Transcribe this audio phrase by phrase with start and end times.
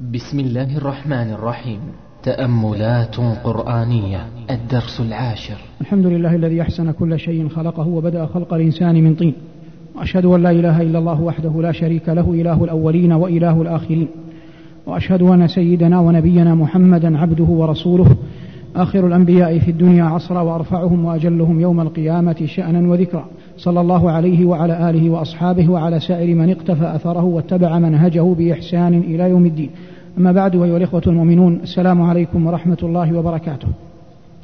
[0.00, 1.80] بسم الله الرحمن الرحيم.
[2.22, 5.56] تأملات قرآنية الدرس العاشر.
[5.80, 9.34] الحمد لله الذي أحسن كل شيء خلقه وبدأ خلق الإنسان من طين.
[9.96, 14.08] وأشهد أن لا إله إلا الله وحده لا شريك له إله الأولين وإله الآخرين.
[14.86, 18.16] وأشهد أن سيدنا ونبينا محمدا عبده ورسوله.
[18.76, 23.24] آخر الأنبياء في الدنيا عصرا وأرفعهم وأجلهم يوم القيامة شأنا وذكرا.
[23.56, 29.30] صلى الله عليه وعلى آله وأصحابه وعلى سائر من اقتفى أثره واتبع منهجه بإحسان إلى
[29.30, 29.70] يوم الدين.
[30.18, 33.68] أما بعد أيها الإخوة المؤمنون السلام عليكم ورحمة الله وبركاته.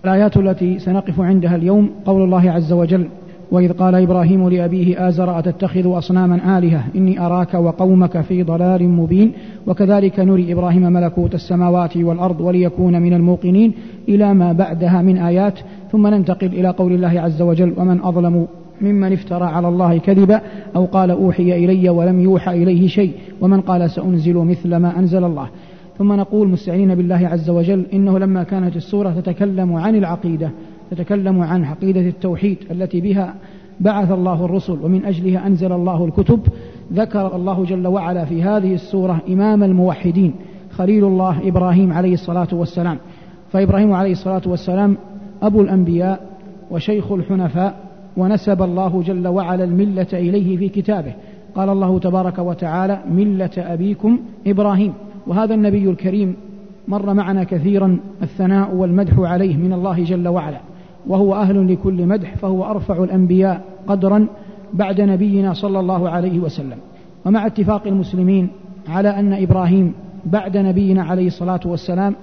[0.04, 3.08] الآيات التي سنقف عندها اليوم قول الله عز وجل
[3.50, 9.32] وإذ قال إبراهيم لأبيه آزر أتتخذ أصناما آلهة؟ إني أراك وقومك في ضلال مبين.
[9.66, 13.72] وكذلك نري إبراهيم ملكوت السماوات والأرض وليكون من الموقنين.
[14.08, 15.58] إلى ما بعدها من آيات
[15.92, 18.46] ثم ننتقل إلى قول الله عز وجل ومن أظلم
[18.80, 20.40] ممن افترى على الله كذبا
[20.76, 25.48] أو قال أوحي إلي ولم يوحى إليه شيء ومن قال سأنزل مثل ما أنزل الله
[25.98, 30.50] ثم نقول مستعينين بالله عز وجل إنه لما كانت السورة تتكلم عن العقيدة
[30.90, 33.34] تتكلم عن عقيدة التوحيد التي بها
[33.80, 36.40] بعث الله الرسل ومن أجلها أنزل الله الكتب
[36.92, 40.34] ذكر الله جل وعلا في هذه السورة إمام الموحدين
[40.70, 42.98] خليل الله إبراهيم عليه الصلاة والسلام
[43.52, 44.96] فإبراهيم عليه الصلاة والسلام
[45.42, 46.20] أبو الأنبياء
[46.70, 47.74] وشيخ الحنفاء
[48.16, 51.12] ونسب الله جل وعلا الملة إليه في كتابه.
[51.54, 54.92] قال الله تبارك وتعالى ملة أبيكم إبراهيم.
[55.26, 56.36] وهذا النبي الكريم
[56.88, 60.60] مر معنا كثيرا الثناء والمدح عليه من الله جل وعلا.
[61.06, 64.26] وهو أهل لكل مدح فهو أرفع الأنبياء قدرا
[64.74, 66.78] بعد نبينا صلى الله عليه وسلم.
[67.26, 68.48] ومع اتفاق المسلمين
[68.88, 69.92] على أن إبراهيم
[70.24, 72.14] بعد نبينا عليه الصلاة والسلام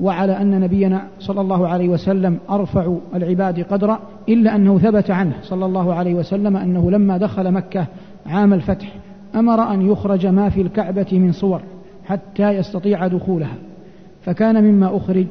[0.00, 3.98] وعلى أن نبينا صلى الله عليه وسلم أرفع العباد قدرا
[4.28, 7.86] إلا أنه ثبت عنه صلى الله عليه وسلم أنه لما دخل مكة
[8.26, 8.92] عام الفتح
[9.34, 11.60] أمر أن يخرج ما في الكعبة من صور
[12.04, 13.54] حتى يستطيع دخولها
[14.22, 15.26] فكان مما أخرج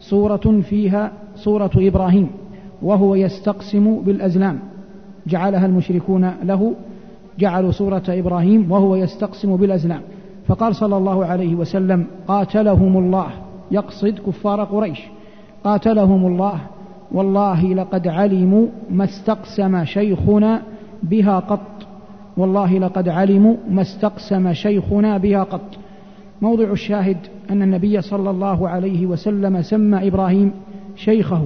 [0.00, 2.28] صورة فيها صورة إبراهيم
[2.82, 4.58] وهو يستقسم بالأزلام
[5.26, 6.74] جعلها المشركون له
[7.38, 10.00] جعلوا صورة إبراهيم وهو يستقسم بالأزلام
[10.46, 13.26] فقال صلى الله عليه وسلم قاتلهم الله
[13.70, 15.00] يقصد كفار قريش.
[15.64, 16.60] قاتلهم الله.
[17.12, 20.62] والله لقد علموا ما استقسم شيخنا
[21.02, 21.86] بها قط.
[22.36, 25.78] والله لقد علموا ما استقسم شيخنا بها قط.
[26.42, 27.16] موضع الشاهد
[27.50, 30.52] أن النبي صلى الله عليه وسلم سمى إبراهيم
[30.96, 31.44] شيخه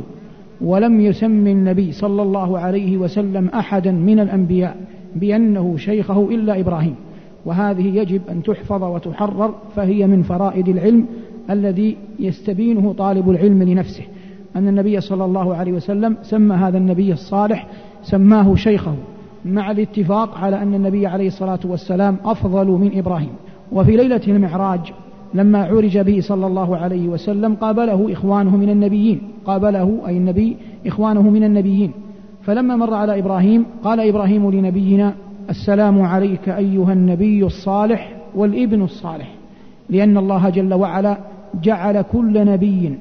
[0.61, 4.77] ولم يسم النبي صلى الله عليه وسلم أحدا من الأنبياء
[5.17, 6.95] بأنه شيخه إلا إبراهيم.
[7.45, 11.07] وهذه يجب أن تحفظ وتحرر فهي من فرائد العلم
[11.51, 14.03] الذي يستبينه طالب العلم لنفسه.
[14.57, 17.67] أن النبي صلى الله عليه وسلم سمى هذا النبي الصالح
[18.03, 18.95] سماه شيخه
[19.45, 23.33] مع الاتفاق على أن النبي عليه الصلاة والسلام أفضل من إبراهيم.
[23.73, 24.81] وفي ليلة المعراج
[25.35, 30.57] لما عرج به صلى الله عليه وسلم قابله إخوانه من النبيين قابله أي النبي
[30.87, 31.91] إخوانه من النبيين.
[32.43, 35.15] فلما مر على إبراهيم قال إبراهيم لنبينا
[35.51, 39.35] السلام عليك أيها النبي الصالح والابن الصالح
[39.91, 41.19] لأن الله جل وعلا
[41.63, 42.99] جعل كل نبي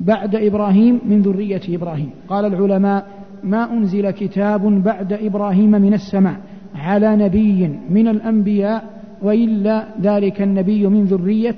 [0.00, 2.10] بعد إبراهيم من ذرية إبراهيم.
[2.28, 3.06] قال العلماء
[3.44, 6.36] ما أنزل كتاب بعد إبراهيم من السماء
[6.74, 8.84] على نبي من الأنبياء
[9.22, 11.56] وإلا ذلك النبي من ذرية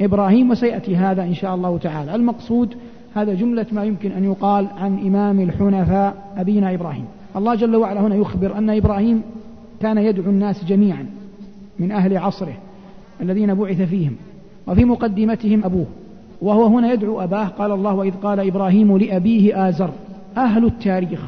[0.00, 2.14] إبراهيم وسيأتي هذا إن شاء الله تعالى.
[2.14, 2.74] المقصود
[3.14, 7.04] هذا جملة ما يمكن أن يقال عن إمام الحنفاء أبينا إبراهيم.
[7.36, 9.22] الله جل وعلا هنا يخبر أن إبراهيم
[9.80, 11.06] كان يدعو الناس جميعا
[11.78, 12.54] من أهل عصره
[13.20, 14.16] الذين بعث فيهم.
[14.66, 15.86] وفي مقدمتهم أبوه
[16.42, 19.90] وهو هنا يدعو أباه قال الله وإذ قال إبراهيم لأبيه آزر
[20.36, 21.20] أهل التاريخ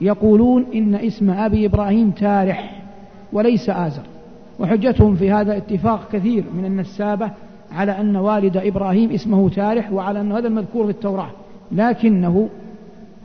[0.00, 2.82] يقولون إن اسم أبي إبراهيم تارح
[3.32, 4.02] وليس آزر.
[4.60, 7.30] وحجتهم في هذا اتفاق كثير من النسابة
[7.72, 11.30] على أن والد إبراهيم اسمه تارح وعلى أن هذا المذكور في التوراة.
[11.72, 12.48] لكنه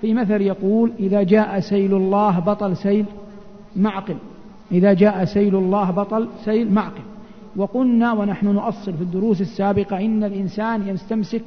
[0.01, 3.05] في مثل يقول إذا جاء سيل الله بطل سيل
[3.75, 4.15] معقل.
[4.71, 7.01] إذا جاء سيل الله بطل سيل معقل.
[7.55, 11.43] وقلنا ونحن نؤصل في الدروس السابقة إن الإنسان يستمسك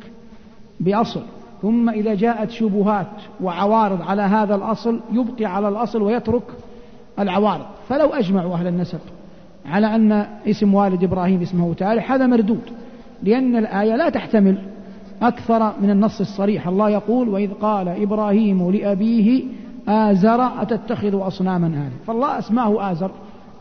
[0.80, 1.22] بأصل
[1.62, 3.06] ثم إذا جاءت شبهات
[3.40, 6.42] وعوارض على هذا الأصل يبقي على الأصل ويترك
[7.18, 7.64] العوارض.
[7.88, 8.98] فلو أجمعوا أهل النسب
[9.66, 12.62] على أن اسم والد إبراهيم اسمه تارح هذا مردود
[13.22, 14.58] لأن الآية لا تحتمل
[15.22, 16.68] أكثر من النص الصريح.
[16.68, 19.44] الله يقول وإذ قال إبراهيم لأبيه
[19.88, 23.10] آزر أتتخذ أصناما آلهة؟ فالله أسماه آزر.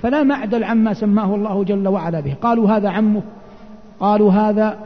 [0.05, 2.33] فلا معدل عما سماه الله جل وعلا به.
[2.41, 3.21] قالوا هذا عمه
[3.99, 4.77] قالوا هذا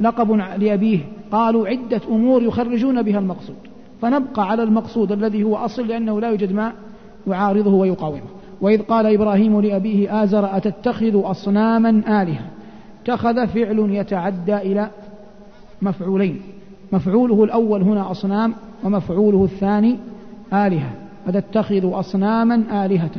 [0.00, 0.98] لقب لأبيه
[1.32, 3.56] قالوا عدة أمور يخرجون بها المقصود.
[4.02, 6.72] فنبقى على المقصود الذي هو أصل لأنه لا يوجد ما
[7.26, 8.20] يعارضه ويقاومه.
[8.60, 12.46] وإذ قال إبراهيم لأبيه آزر أتتخذ أصناما آلهة؟
[13.02, 14.90] اتخذ فعل يتعدى إلى
[15.82, 16.40] مفعولين.
[16.92, 18.54] مفعوله الأول هنا أصنام
[18.84, 19.96] ومفعوله الثاني
[20.52, 20.90] آلهة.
[21.26, 23.10] فتتخذ أصناما آلهة؟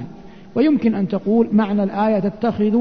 [0.56, 2.78] ويمكن أن تقول معنى الآية تتخذ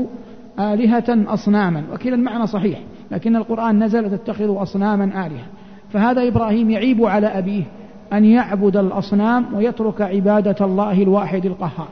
[0.58, 2.78] آلهة أصناما وكلا المعنى صحيح
[3.11, 5.46] لكن القرآن نزل تتخذ أصناما آلهة.
[5.93, 7.62] فهذا إبراهيم يعيب على أبيه
[8.12, 11.88] أن يعبد الأصنام ويترك عبادة الله الواحد القهار.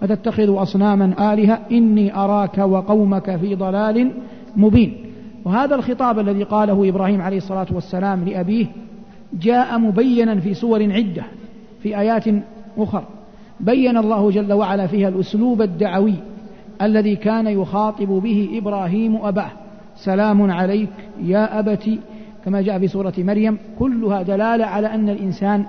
[0.00, 4.12] فتتخذ أصناما آلهة؟ إني أراك وقومك في ضلال
[4.56, 4.96] مبين.
[5.44, 8.66] وهذا الخطاب الذي قاله إبراهيم عليه الصلاة والسلام لأبيه
[9.32, 11.22] جاء مبينا في سور عدة
[11.82, 12.24] في آيات
[12.78, 13.19] أخرى
[13.60, 16.14] بين الله جل وعلا فيها الأسلوب الدعوي
[16.82, 19.50] الذي كان يخاطب به إبراهيم أباه
[19.96, 20.90] سلام عليك
[21.24, 21.90] يا أبت
[22.44, 25.64] كما جاء في سورة مريم كلها دلالة على أن الإنسان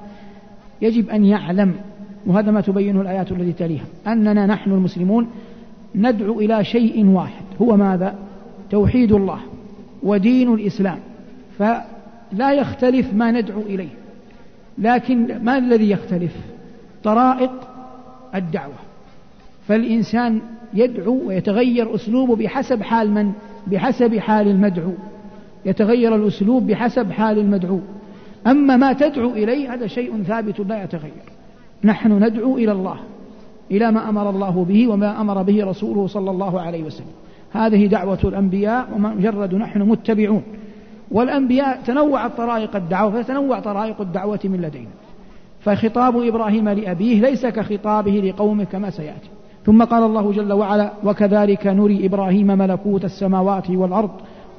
[0.81, 1.73] يجب أن يعلم
[2.25, 5.27] وهذا ما تبينه الآيات التي تليها أننا نحن المسلمون
[5.95, 8.15] ندعو إلى شيء واحد هو ماذا؟
[8.69, 9.39] توحيد الله
[10.03, 10.97] ودين الإسلام
[11.59, 13.89] فلا يختلف ما ندعو إليه
[14.77, 16.37] لكن ما الذي يختلف؟
[17.03, 17.51] طرائق
[18.35, 18.73] الدعوة.
[19.67, 20.41] فالإنسان
[20.73, 23.31] يدعو ويتغير أسلوبه بحسب حال من؟
[23.67, 24.93] بحسب حال المدعو.
[25.65, 27.79] يتغير الأسلوب بحسب حال المدعو.
[28.47, 31.23] أما ما تدعو إليه هذا شيء ثابت لا يتغير.
[31.83, 32.99] نحن ندعو إلى الله
[33.71, 37.13] إلى ما أمر الله به وما أمر به رسوله صلى الله عليه وسلم.
[37.51, 40.43] هذه دعوة الأنبياء ومجرد نحن متبعون.
[41.11, 44.89] والأنبياء تنوعت طرائق الدعوة فتنوع طرائق الدعوة من لدينا.
[45.61, 49.29] فخطاب إبراهيم لأبيه ليس كخطابه لقومه كما سيأتي.
[49.65, 54.09] ثم قال الله جل وعلا وكذلك نري إبراهيم ملكوت السماوات والأرض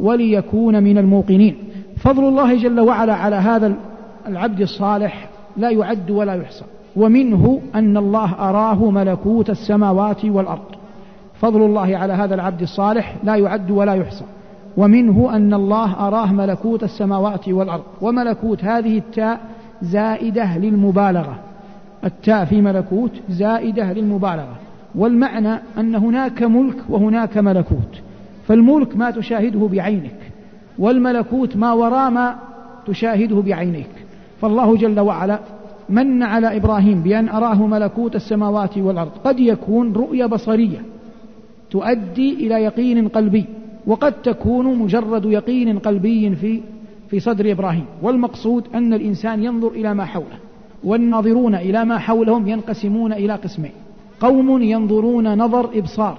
[0.01, 1.57] وليكون من الموقنين.
[1.97, 3.75] فضل الله جل وعلا على هذا
[4.29, 6.65] العبد الصالح لا يعد ولا يحصى.
[6.97, 10.65] ومنه أن الله أراه ملكوت السماوات والأرض.
[11.41, 14.25] فضل الله على هذا العبد الصالح لا يعد ولا يحصى.
[14.77, 17.83] ومنه أن الله أراه ملكوت السماوات والأرض.
[18.01, 19.41] وملكوت هذه التاء
[19.83, 21.39] زائدة للمبالغة.
[22.05, 24.57] التاء في ملكوت زائدة للمبالغة.
[24.95, 28.01] والمعنى أن هناك ملك وهناك ملكوت.
[28.47, 30.17] فالملك ما تشاهده بعينك
[30.79, 32.37] والملكوت ما وراء ما
[32.87, 33.91] تشاهده بعينيك.
[34.41, 35.39] فالله جل وعلا
[35.89, 39.11] من على إبراهيم بأن أراه ملكوت السماوات والأرض.
[39.25, 40.79] قد يكون رؤيه بصرية
[41.71, 43.45] تؤدي إلى يقين قلبي
[43.87, 46.61] وقد تكون مجرد يقين قلبي في
[47.13, 50.39] في صدر إبراهيم والمقصود أن الإنسان ينظر إلى ما حوله
[50.85, 53.73] والناظرون إلى ما حولهم ينقسمون إلى قسمين
[54.21, 56.19] قوم ينظرون نظر إبصار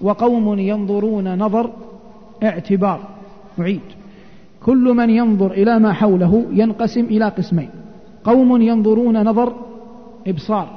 [0.00, 1.70] وقوم ينظرون نظر
[2.42, 3.00] اعتبار
[3.58, 3.80] نعيد.
[4.64, 7.70] كل من ينظر إلى ما حوله ينقسم إلى قسمين
[8.24, 9.52] قوم ينظرون نظر
[10.26, 10.68] إبصار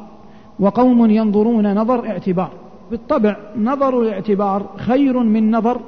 [0.60, 2.52] وقوم ينظرون نظر اعتبار.
[2.92, 5.82] بالطبع نظر الاعتبار خير من نظر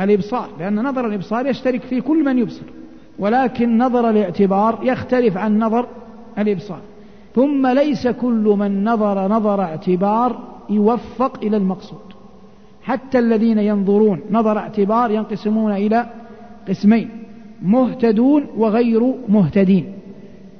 [0.00, 2.66] الإبصار لأن نظر الإبصار يشترك فيه كل من يبصر
[3.18, 5.86] ولكن نظر الاعتبار يختلف عن نظر
[6.38, 6.80] الإبصار.
[7.34, 10.40] ثم ليس كل من نظر نظر اعتبار
[10.70, 11.98] يوفق إلى المقصود.
[12.82, 16.06] حتى الذين ينظرون نظر اعتبار ينقسمون إلى
[16.68, 17.08] قسمين
[17.62, 19.92] مهتدون وغير مهتدين.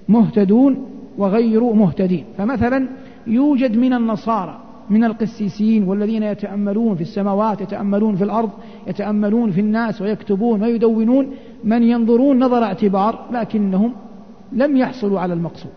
[0.09, 0.87] مهتدون
[1.19, 2.25] وغير مهتدين.
[2.38, 2.88] فمثلا
[3.27, 8.50] يوجد من النصارى من القسيسين والذين يتأملون في السماوات يتأملون في الأرض
[8.87, 11.26] يتأملون في الناس ويكتبون ويدونون
[11.64, 13.93] من ينظرون نظر اعتبار لكنهم
[14.52, 15.71] لم يحصلوا على المقصود.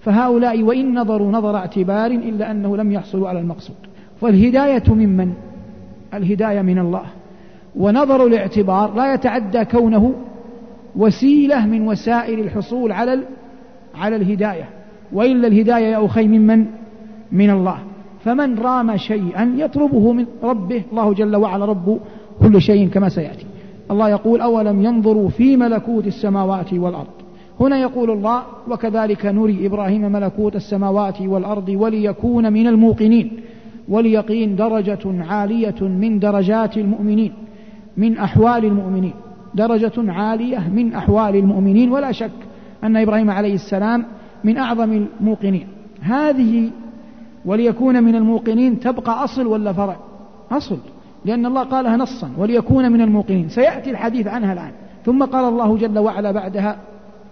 [0.00, 3.76] فهؤلاء وإن نظروا نظر اعتبار إلا أنه لم يحصلوا على المقصود.
[4.20, 5.32] فالهداية ممن
[6.14, 7.04] الهداية من الله.
[7.76, 10.14] ونظر الاعتبار لا يتعدى كونه
[10.96, 13.20] وسيلة من وسائل الحصول على
[13.94, 14.68] على الهداية.
[15.12, 16.66] وإلا الهداية يا أخي ممن
[17.32, 17.78] من الله.
[18.24, 21.98] فمن رام شيئا يطلبه من ربه الله جل وعلا رب
[22.42, 23.46] كل شيء كما سيأتي.
[23.90, 27.14] الله يقول أولم ينظروا في ملكوت السماوات والأرض؟
[27.60, 33.30] هنا يقول الله وكذلك نري إبراهيم ملكوت السماوات والأرض وليكون من الموقنين.
[33.88, 37.32] واليقين درجة عالية من درجات المؤمنين
[37.96, 39.12] من أحوال المؤمنين.
[39.54, 42.30] درجة عالية من أحوال المؤمنين ولا شك
[42.84, 44.04] أن إبراهيم عليه السلام
[44.44, 45.66] من أعظم الموقنين.
[46.00, 46.70] هذه
[47.46, 49.96] وليكون من الموقنين تبقى أصل ولا فرع؟
[50.50, 50.78] أصل.
[51.24, 53.48] لأن الله قالها نصا وليكون من الموقنين.
[53.48, 54.70] سيأتي الحديث عنها الآن.
[55.04, 56.76] ثم قال الله جل وعلا بعدها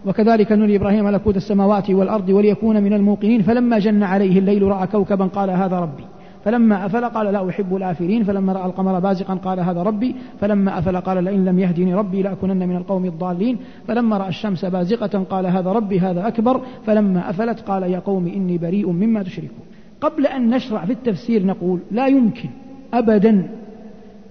[0.06, 3.42] وكذلك نري إبراهيم ملكوت السماوات والأرض وليكون من الموقنين.
[3.42, 6.04] فلما جن عليه الليل رأى كوكبا قال هذا ربي.
[6.44, 8.24] فلما أفل قال لا أحب الآفلين.
[8.24, 10.14] فلما رأى القمر بازقا قال هذا ربي.
[10.40, 13.58] فلما أفل قال لئن لم يهدني ربي لأكونن من القوم الضالين.
[13.88, 16.60] فلما رأى الشمس بازقة قال هذا ربي هذا أكبر.
[16.86, 19.71] فلما أفلت قال يا قوم إني بريء مما تشركون.
[20.02, 22.48] قبل أن نشرع في التفسير نقول لا يمكن
[22.94, 23.48] أبدا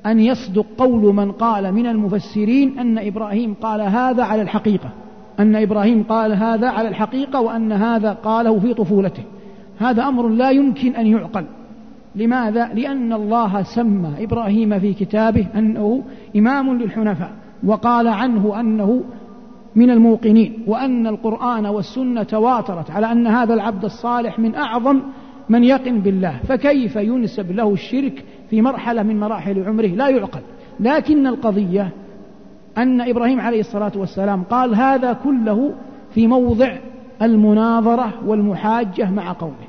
[0.05, 4.89] أن يصدق قول من قال من المفسرين أن إبراهيم قال هذا على الحقيقة
[5.39, 9.23] أن إبراهيم قال هذا على الحقيقة وأن هذا قاله في طفولته
[9.79, 11.45] هذا أمر لا يمكن أن يعقل
[12.15, 16.03] لماذا؟ لأن الله سمى إبراهيم في كتابه أنه
[16.35, 17.31] إمام للحنفاء
[17.63, 19.03] وقال عنه أنه
[19.75, 25.01] من الموقنين وأن القرآن والسنة تواترت على أن هذا العبد الصالح من أعظم
[25.51, 30.41] من يقن بالله فكيف ينسب له الشرك في مرحلة من مراحل عمره؟ لا يعقل.
[30.79, 31.89] لكن القضية
[32.77, 35.73] أن إبراهيم عليه الصلاة والسلام قال هذا كله
[36.13, 36.77] في موضع
[37.21, 39.67] المناظرة والمحاجة مع قومه.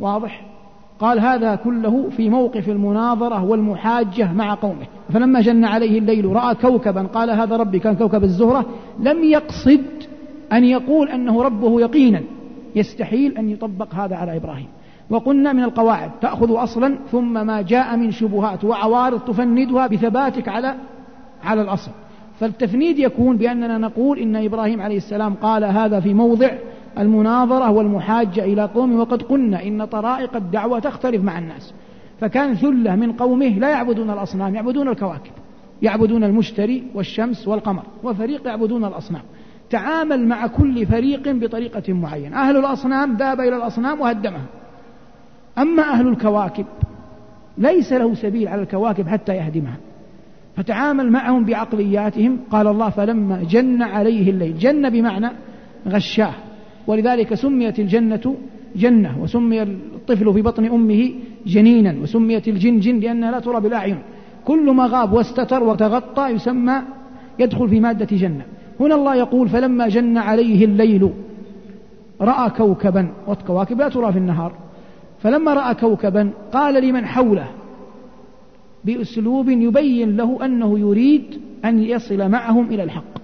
[0.00, 0.46] واضح؟
[0.98, 4.86] قال هذا كله في موقف المناظرة والمحاجة مع قومه.
[5.12, 8.66] فلما جن عليه الليل رأى كوكبا قال هذا ربي كان كوكب الزهرة
[9.00, 9.84] لم يقصد
[10.52, 12.22] أن يقول أنه ربه يقينا.
[12.76, 14.68] يستحيل أن يطبق هذا على إبراهيم.
[15.10, 20.74] وقلنا من القواعد تأخذ أصلا ثم ما جاء من شبهات وعوارض تفندها بثباتك على
[21.44, 21.90] على الأصل.
[22.40, 26.50] فالتفنيد يكون بأننا نقول إن إبراهيم عليه السلام قال هذا في موضع
[26.98, 31.74] المناظرة والمحاجة إلى قومه وقد قلنا إن طرائق الدعوة تختلف مع الناس.
[32.20, 35.32] فكان ثلة من قومه لا يعبدون الأصنام يعبدون الكواكب
[35.82, 39.22] يعبدون المشتري والشمس والقمر وفريق يعبدون الأصنام.
[39.70, 42.36] تعامل مع كل فريق بطريقة معينة.
[42.36, 44.59] أهل الأصنام ذهب إلى الأصنام وهدمها
[45.60, 46.64] أما أهل الكواكب
[47.58, 49.76] ليس له سبيل على الكواكب حتى يهدمها.
[50.56, 55.30] فتعامل معهم بعقلياتهم قال الله فلما جن عليه الليل جن بمعنى
[55.88, 56.32] غشاه.
[56.86, 58.34] ولذلك سميت الجنة
[58.76, 61.10] جنة وسمي الطفل في بطن أمه
[61.46, 63.98] جنينا وسميت الجن جن لأنها لا ترى بالأعين
[64.44, 66.82] كل ما غاب واستتر وتغطى يسمى
[67.38, 68.44] يدخل في مادة جنة.
[68.80, 71.10] هنا الله يقول فلما جن عليه الليل
[72.20, 74.52] رأى كوكبا والكواكب لا ترى في النهار.
[75.22, 77.48] فلما رأى كوكبا قال لمن حوله
[78.84, 83.20] بأسلوب يبين له أنه يريد أن يصل معهم إلى الحق.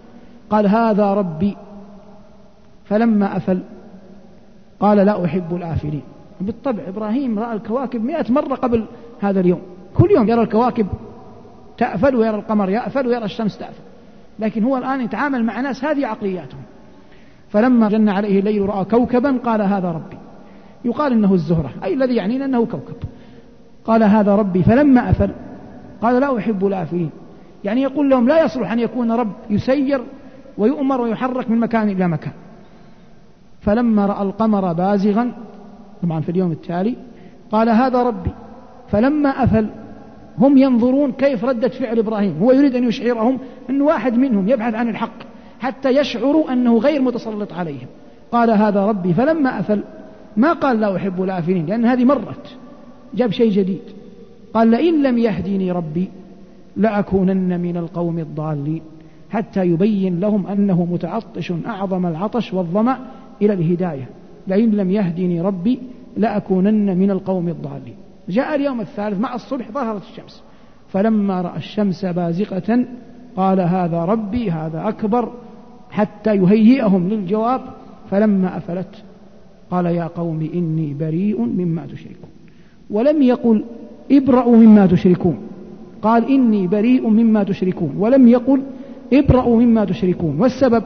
[0.50, 1.56] قال هذا ربي.
[2.84, 3.62] فلما أفل
[4.80, 6.02] قال لا أحب الآفلين.
[6.40, 8.84] بالطبع إبراهيم رأى الكواكب مئة مرة قبل
[9.20, 9.60] هذا اليوم.
[9.94, 10.86] كل يوم يرى الكواكب
[11.78, 13.82] تأفل ويرى القمر يأفل ويرى الشمس تأفل.
[14.38, 16.62] لكن هو الآن يتعامل مع ناس هذه عقلياتهم.
[17.48, 20.25] فلما جن عليه الليل رأى كوكبا قال هذا ربي.
[20.84, 22.96] يقال إنه الزهرة أي الذي يعنينا أنه كوكب.
[23.84, 25.30] قال هذا ربي فلما أفل
[26.02, 27.10] قال لا أحب الآفلين.
[27.64, 30.00] يعني يقول لهم لا يصلح أن يكون رب يسير
[30.58, 32.32] ويؤمر ويحرك من مكان إلى مكان.
[33.60, 35.32] فلما رأى القمر بازغا
[36.02, 36.96] طبعا في اليوم التالي
[37.52, 38.30] قال هذا ربي.
[38.88, 39.66] فلما أفل
[40.38, 42.38] هم ينظرون كيف ردة فعل إبراهيم.
[42.42, 43.38] هو يريد أن يشعرهم
[43.70, 45.18] أن واحد منهم يبحث عن الحق
[45.60, 47.86] حتى يشعروا أنه غير متسلط عليهم.
[48.32, 49.14] قال هذا ربي.
[49.14, 49.82] فلما أفل
[50.36, 52.56] ما قال لا أحب الآفلين لأن هذه مرت
[53.14, 53.82] جاب شيء جديد.
[54.54, 56.08] قال لئن لم يهديني ربي
[56.76, 58.82] لأكونن من القوم الضالين
[59.30, 62.98] حتى يبين لهم أنه متعطش أعظم العطش والظمأ
[63.42, 64.08] إلى الهداية.
[64.46, 65.78] لئن لم يهدني ربي
[66.16, 67.96] لأكونن من القوم الضالين.
[68.28, 70.42] جاء اليوم الثالث مع الصبح ظهرت الشمس.
[70.88, 72.86] فلما رأى الشمس بازغة
[73.36, 75.32] قال هذا ربي هذا أكبر
[75.90, 77.60] حتى يهيئهم للجواب
[78.10, 79.04] فلما أفلت
[79.70, 82.30] قال يا قوم إني بريء مما تشركون.
[82.90, 83.64] ولم يقل
[84.12, 85.38] ابرأوا مما تشركون.
[86.02, 87.94] قال إني بريء مما تشركون.
[87.98, 88.62] ولم يقل
[89.12, 90.40] ابرأوا مما تشركون.
[90.40, 90.84] والسبب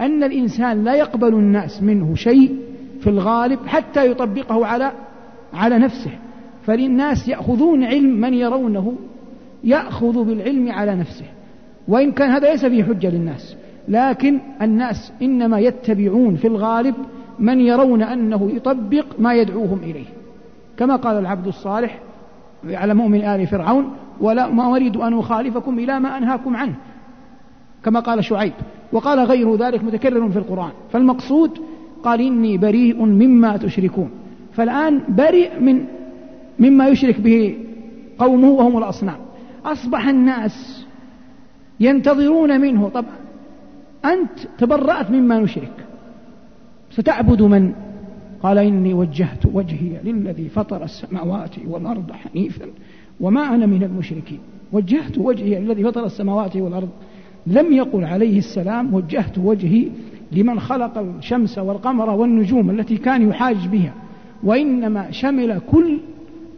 [0.00, 2.56] أن الإنسان لا يقبل الناس منه شيء
[3.00, 4.92] في الغالب حتى يطبقه على
[5.54, 6.10] على نفسه.
[6.62, 8.94] فللناس يأخذون علم من يرونه
[9.64, 11.26] يأخذ بالعلم على نفسه.
[11.88, 13.56] وإن كان هذا ليس فيه حجة للناس
[13.88, 16.94] لكن الناس إنما يتبعون في الغالب
[17.40, 20.06] من يرون أنه يطبق ما يدعوهم إليه.
[20.76, 21.98] كما قال العبد الصالح
[22.64, 26.74] على مؤمن آل فرعون ولا ما أريد أن أخالفكم إلى ما أنهاكم عنه.
[27.84, 28.52] كما قال شعيب
[28.92, 30.70] وقال غير ذلك متكرر في القرآن.
[30.92, 31.58] فالمقصود
[32.04, 34.10] قال إني بريء مما تشركون.
[34.52, 35.84] فالآن بريء من
[36.58, 37.56] مما يشرك به
[38.18, 39.18] قومه وهم الأصنام.
[39.64, 40.86] أصبح الناس
[41.80, 42.88] ينتظرون منه.
[42.88, 43.04] طب
[44.04, 45.89] أنت تبرأت مما نشرك.
[46.90, 47.72] ستعبد من؟
[48.42, 52.66] قال إني وجهت وجهي للذي فطر السماوات والأرض حنيفا
[53.20, 54.38] وما أنا من المشركين.
[54.72, 56.88] وجهت وجهي للذي فطر السماوات والأرض.
[57.46, 59.88] لم يقل عليه السلام وجهت وجهي
[60.32, 63.94] لمن خلق الشمس والقمر والنجوم التي كان يحاج بها.
[64.44, 65.98] وإنما شمل كل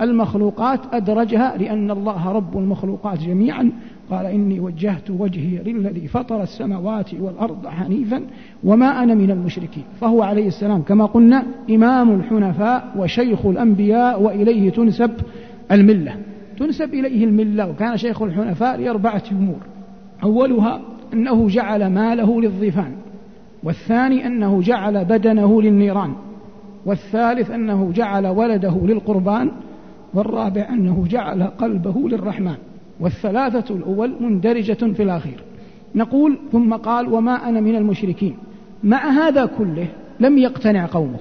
[0.00, 3.72] المخلوقات أدرجها لأن الله رب المخلوقات جميعا
[4.12, 8.22] قال إني وجهت وجهي للذي فطر السماوات والأرض حنيفا
[8.64, 9.84] وما أنا من المشركين.
[10.00, 15.10] فهو عليه السلام كما قلنا إمام الحنفاء وشيخ الأنبياء وإليه تنسب
[15.72, 16.16] الملة.
[16.58, 19.58] تنسب إليه الملة وكان شيخ الحنفاء لأربعة أمور.
[20.24, 20.80] أولها
[21.12, 22.92] أنه جعل ماله للضيفان
[23.62, 26.12] والثاني أنه جعل بدنه للنيران
[26.86, 29.50] والثالث أنه جعل ولده للقربان
[30.14, 32.56] والرابع أنه جعل قلبه للرحمن.
[33.00, 35.42] والثلاثة الأول مندرجة في الأخير
[35.94, 38.36] نقول ثم قال وما أنا من المشركين.
[38.84, 39.86] مع هذا كله
[40.20, 41.18] لم يقتنع قومه.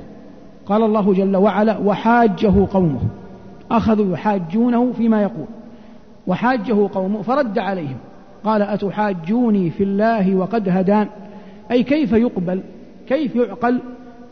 [0.66, 3.02] قال الله جل وعلا وحاجه قومه.
[3.72, 5.46] أخذوا يحاجونه فيما يقول.
[6.28, 7.98] وحاجه قومه فرد عليهم.
[8.44, 11.08] قال أتحاجوني في الله وقد هدان.
[11.72, 12.62] أي كيف يقبل
[13.08, 13.80] كيف يعقل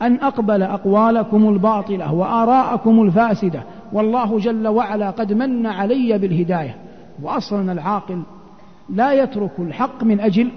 [0.02, 6.89] أن أقبل أقوالكم الباطلة وآراءكم الفاسدة؟ والله جل وعلا قد من علي بالهداية.
[7.24, 8.22] وأصلا العاقل
[8.90, 10.52] لا يترك الحق من أجل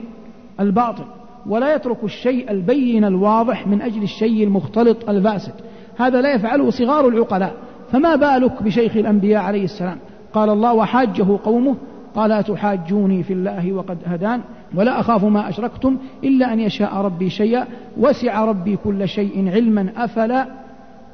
[0.60, 1.04] الباطل
[1.46, 5.52] ولا يترك الشيء البين الواضح من أجل الشيء المختلط الفاسد.
[5.98, 7.54] هذا لا يفعله صغار العقلاء.
[7.92, 9.98] فما بالك بشيخ الأنبياء عليه السلام؟
[10.32, 11.76] قال الله وحاجه قومه
[12.14, 14.40] قال أتحاجوني في الله وقد هدان
[14.74, 17.66] ولا أخاف ما أشركتم إلا أن يشاء ربي شيئا
[17.96, 20.46] وسع ربي كل شيء علما أفلا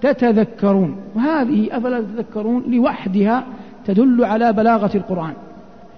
[0.00, 3.44] تتذكرون؟ وهذه أفلا تتذكرون لوحدها
[3.88, 5.32] تدل على بلاغة القرآن.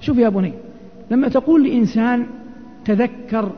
[0.01, 0.53] شوف يا بني
[1.11, 2.27] لما تقول لإنسان
[2.85, 3.53] تذكر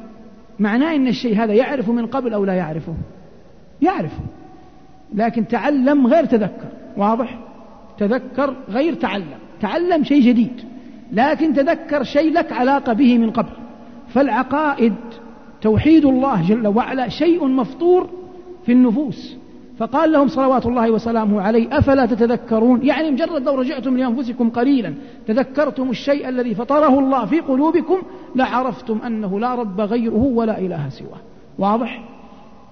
[0.59, 2.95] معناه أن الشيء هذا يعرف من قبل أو لا يعرفه؟
[3.83, 4.23] يعرفه.
[5.15, 7.39] لكن تعلم غير تذكر واضح؟
[7.99, 9.39] تذكر غير تعلم.
[9.61, 10.61] تعلم شيء جديد
[11.13, 13.53] لكن تذكر شيء لك علاقة به من قبل.
[14.09, 14.95] فالعقائد
[15.61, 18.11] توحيد الله جل وعلا شيء مفطور
[18.67, 19.37] في النفوس.
[19.83, 24.95] فقال لهم صلوات الله وسلامه عليه أفلا تتذكرون؟ يعني مجرد لو رجعتم لأنفسكم قليلا
[25.27, 27.99] تذكرتم الشيء الذي فطره الله في قلوبكم
[28.37, 31.19] لعرفتم أنه لا رب غيره ولا إله سواه.
[31.59, 32.05] واضح؟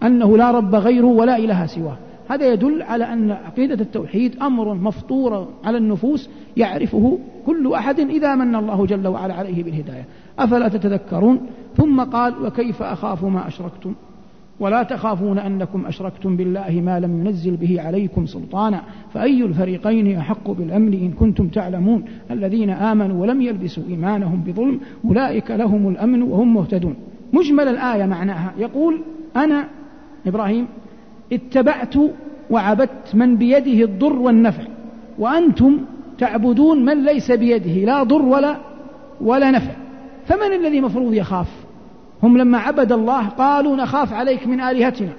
[0.03, 1.97] أنه لا رب غيره ولا إله سواه.
[2.29, 8.55] هذا يدل على أن عقيدة التوحيد أمر مفطور على النفوس يعرفه كل أحد إذا من
[8.55, 10.05] الله جل وعلا عليه بالهداية.
[10.39, 13.95] أفلا تتذكرون؟ ثم قال وكيف أخاف ما أشركتم؟
[14.61, 18.83] ولا تخافون أنكم أشركتم بالله ما لم ينزل به عليكم سلطانا
[19.15, 25.89] فأي الفريقين أحق بالأمن إن كنتم تعلمون الذين آمنوا ولم يلبسوا إيمانهم بظلم أولئك لهم
[25.89, 26.95] الأمن وهم مهتدون
[27.33, 29.01] مجمل الآية معناها يقول
[29.37, 29.69] أنا
[30.27, 30.67] إبراهيم
[31.33, 31.95] اتبعت
[32.51, 34.63] وعبدت من بيده الضر والنفع
[35.19, 35.79] وأنتم
[36.19, 38.57] تعبدون من ليس بيده لا ضر ولا
[39.21, 39.73] ولا نفع
[40.27, 41.70] فمن الذي مفروض يخاف
[42.23, 45.13] هم لما عبد الله قالوا نخاف عليك من آلهتنا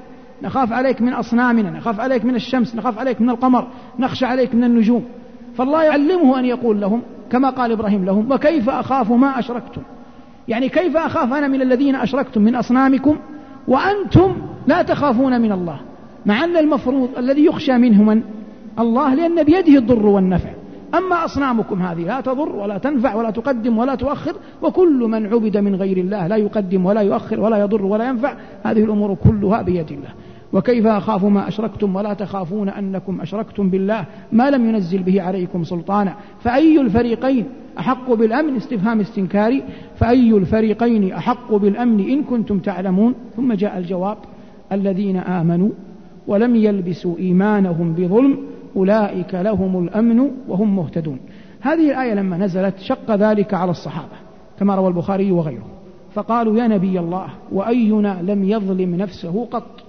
[0.44, 3.68] نخاف عليك من أصنامنا نخاف عليك من الشمس نخاف عليك من القمر
[4.00, 5.06] نخشى عليك من النجوم.
[5.58, 9.82] فالله يعلمه أن يقول لهم كما قال إبراهيم لهم وكيف أخاف ما أشركتم؟
[10.48, 13.18] يعني كيف أخاف أنا من الذين أشركتم من أصنامكم
[13.68, 14.36] وأنتم
[14.68, 15.80] لا تخافون من الله؟
[16.26, 18.22] مع أن المفروض الذي يخشى منه من؟
[18.80, 20.50] الله لأن بيده الضر والنفع.
[20.96, 25.76] أما أصنامكم هذه لا تضر ولا تنفع ولا تقدم ولا تؤخر وكل من عبد من
[25.76, 30.10] غير الله لا يقدم ولا يؤخر ولا يضر ولا ينفع هذه الأمور كلها بيد الله.
[30.54, 36.16] وكيف أخاف ما أشركتم ولا تخافون أنكم أشركتم بالله؟ ما لم ينزل به عليكم سلطانا.
[36.40, 37.46] فأي الفريقين
[37.80, 39.64] أحق بالأمن؟ استفهام استنكاري.
[39.96, 44.18] فأي الفريقين أحق بالأمن إن كنتم تعلمون؟ ثم جاء الجواب
[44.72, 45.70] الذين آمنوا
[46.28, 48.38] ولم يلبسوا إيمانهم بظلم
[48.76, 51.20] أولئك لهم الأمن وهم مهتدون.
[51.62, 54.16] هذه الآية لما نزلت شق ذلك على الصحابة
[54.60, 55.66] كما روى البخاري وغيره.
[56.14, 59.84] فقالوا يا نبي الله وأينا لم يظلم نفسه قط؟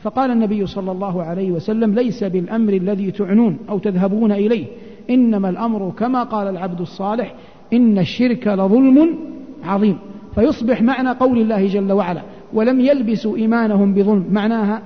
[0.00, 4.66] فقال النبي صلى الله عليه وسلم ليس بالأمر الذي تعنون أو تذهبون إليه
[5.10, 7.34] إنما الأمر كما قال العبد الصالح
[7.72, 9.18] إن الشرك لظلم
[9.64, 9.98] عظيم.
[10.34, 12.22] فيصبح معنى قول الله جل وعلا
[12.52, 14.82] ولم يلبسوا إيمانهم بظلم معناها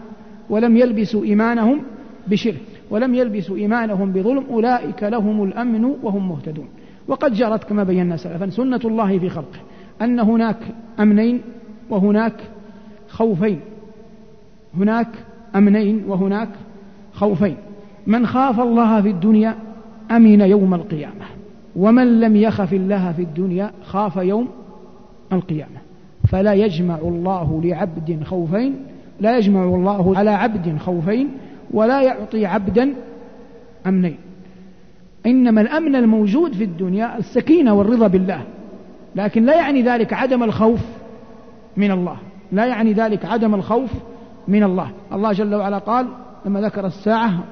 [0.50, 1.80] ولم يلبسوا إيمانهم
[2.26, 2.71] بشرك.
[2.92, 6.68] ولم يلبسوا إيمانهم بظلم أولئك لهم الأمن وهم مهتدون.
[7.08, 9.58] وقد جرت كما بينا سلفا سنة الله في خلقه
[10.02, 10.56] أن هناك
[11.00, 11.40] أمنين
[11.90, 12.34] وهناك
[13.08, 13.60] خوفين.
[14.76, 15.08] هناك
[15.56, 16.48] أمنين وهناك
[17.12, 17.56] خوفين.
[18.06, 19.54] من خاف الله في الدنيا
[20.10, 21.24] أمن يوم القيامة
[21.76, 24.48] ومن لم يخف الله في الدنيا خاف يوم
[25.32, 25.78] القيامة.
[26.28, 28.74] فلا يجمع الله لعبد خوفين
[29.20, 31.28] لا يجمع الله على عبد خوفين
[31.72, 32.94] ولا يعطي عبدا
[33.86, 34.16] أمنين.
[35.26, 38.42] إنما الأمن الموجود في الدنيا السكينة والرضا بالله
[39.16, 40.80] لكن لا يعني ذلك عدم الخوف
[41.76, 42.16] من الله
[42.52, 43.90] لا يعني ذلك عدم الخوف
[44.48, 44.90] من الله.
[45.12, 46.06] الله جل وعلا قال
[46.46, 47.44] لما ذكر الساعة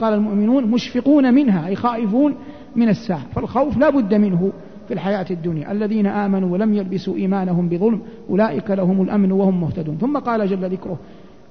[0.00, 2.34] قال المؤمنون مشفقون منها أي خائفون
[2.76, 3.22] من الساعة.
[3.34, 4.52] فالخوف لا بد منه
[4.88, 5.72] في الحياة الدنيا.
[5.72, 9.98] الذين آمنوا ولم يلبسوا إيمانهم بظلم أولئك لهم الأمن وهم مهتدون.
[9.98, 10.98] ثم قال جل ذكره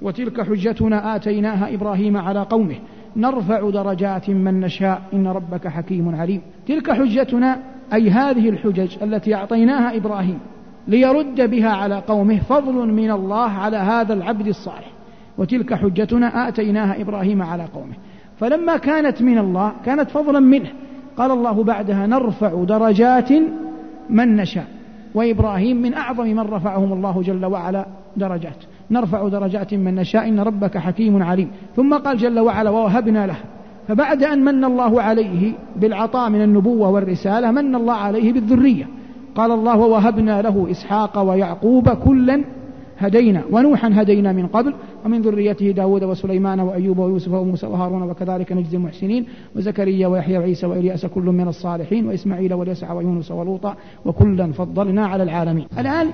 [0.03, 2.75] وتلك حجتنا آتيناها إبراهيم على قومه.
[3.15, 5.01] نرفع درجات من نشاء.
[5.13, 6.41] إن ربك حكيم عليم.
[6.67, 7.59] تلك حجتنا
[7.93, 10.39] أي هذه الحجج التي أعطيناها إبراهيم
[10.87, 14.91] ليرد بها على قومه فضل من الله على هذا العبد الصالح.
[15.37, 17.93] وتلك حجتنا آتيناها إبراهيم على قومه.
[18.39, 20.69] فلما كانت من الله كانت فضلا منه
[21.17, 23.29] قال الله بعدها نرفع درجات
[24.09, 24.67] من نشاء.
[25.15, 27.85] وإبراهيم من أعظم من رفعهم الله جل وعلا
[28.17, 28.63] درجات.
[28.93, 31.49] نرفع درجات من نشاء إن ربك حكيم عليم.
[31.75, 33.35] ثم قال جل وعلا ووهبنا له.
[33.87, 38.87] فبعد أن من الله عليه بالعطاء من النبوة والرسالة من الله عليه بالذرية.
[39.35, 42.43] قال الله ووهبنا له إسحاق ويعقوب كلا
[42.97, 44.73] هدينا ونوحا هدينا من قبل
[45.05, 49.25] ومن ذريته داود وسليمان وأيوب ويوسف وموسى وهارون وكذلك نجزي المحسنين.
[49.55, 53.75] وزكريا ويحيى وعيسى وإلياس كل من الصالحين وإسماعيل واليسع ويونس ولوطا
[54.05, 55.67] وكلا فضلنا على العالمين.
[55.79, 56.07] الآن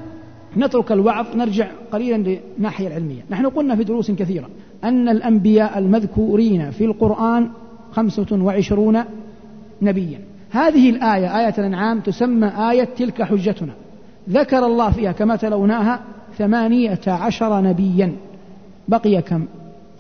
[0.58, 3.22] نترك الوعظ نرجع قليلا للناحية العلمية.
[3.30, 4.50] نحن قلنا في دروس كثيرة
[4.84, 7.50] أن الأنبياء المذكورين في القرآن
[7.92, 9.04] خمسة وعشرون
[9.82, 10.20] نبيا.
[10.52, 13.74] هذه الآية آية الأنعام تسمى آية تلك حجتنا.
[14.30, 16.00] ذكر الله فيها كما تلوناها
[16.38, 18.16] ثمانية عشر نبيا.
[18.88, 19.46] بقي كم؟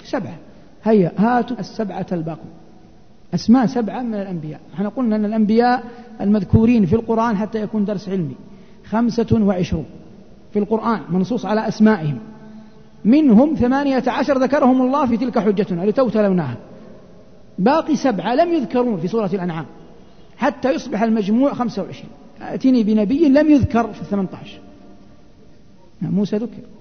[0.04, 0.36] سبعة.
[0.84, 2.50] هيا هاتوا السبعة الباقون
[3.34, 4.60] أسماء سبعة من الأنبياء.
[4.74, 5.84] إحنا قلنا أن الأنبياء
[6.22, 8.36] المذكورين في القرآن حتى يكون درس علمي.
[8.86, 9.86] خمسة وعشرون.
[10.54, 12.20] في القرآن منصوص على أسمائهم.
[13.06, 16.58] منهم ثمانية عشر ذكرهم الله في تلك حجتنا لتو تلوناها
[17.60, 19.66] باقي سبعة لم يذكرون في سورة الأنعام.
[20.38, 22.10] حتى يصبح المجموع خمسة وعشرين.
[22.42, 24.60] أتني بنبي لم يذكر في الثمانية عشر.
[26.02, 26.79] نعم، موسى ذكر.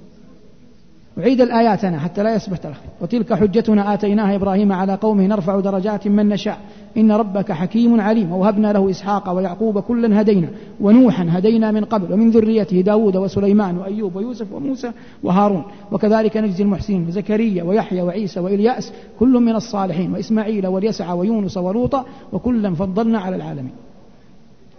[1.18, 6.08] أعيد الآيات أنا حتى لا يصبح تلخبط وتلك حجتنا آتيناها إبراهيم على قومه نرفع درجات
[6.08, 6.58] من نشاء.
[6.96, 8.32] إن ربك حكيم عليم.
[8.32, 10.48] ووهبنا له إسحاق ويعقوب كلا هدينا.
[10.80, 12.12] ونوحا هدينا من قبل.
[12.12, 15.62] ومن ذريته داود وسليمان وأيوب ويوسف وموسى وهارون.
[15.92, 20.12] وكذلك نجزي المحسنين وزكريا ويحيى وعيسى وإلياس كل من الصالحين.
[20.12, 23.74] وإسماعيل واليسع ويونس ولوطا وكلا فضلنا على العالمين.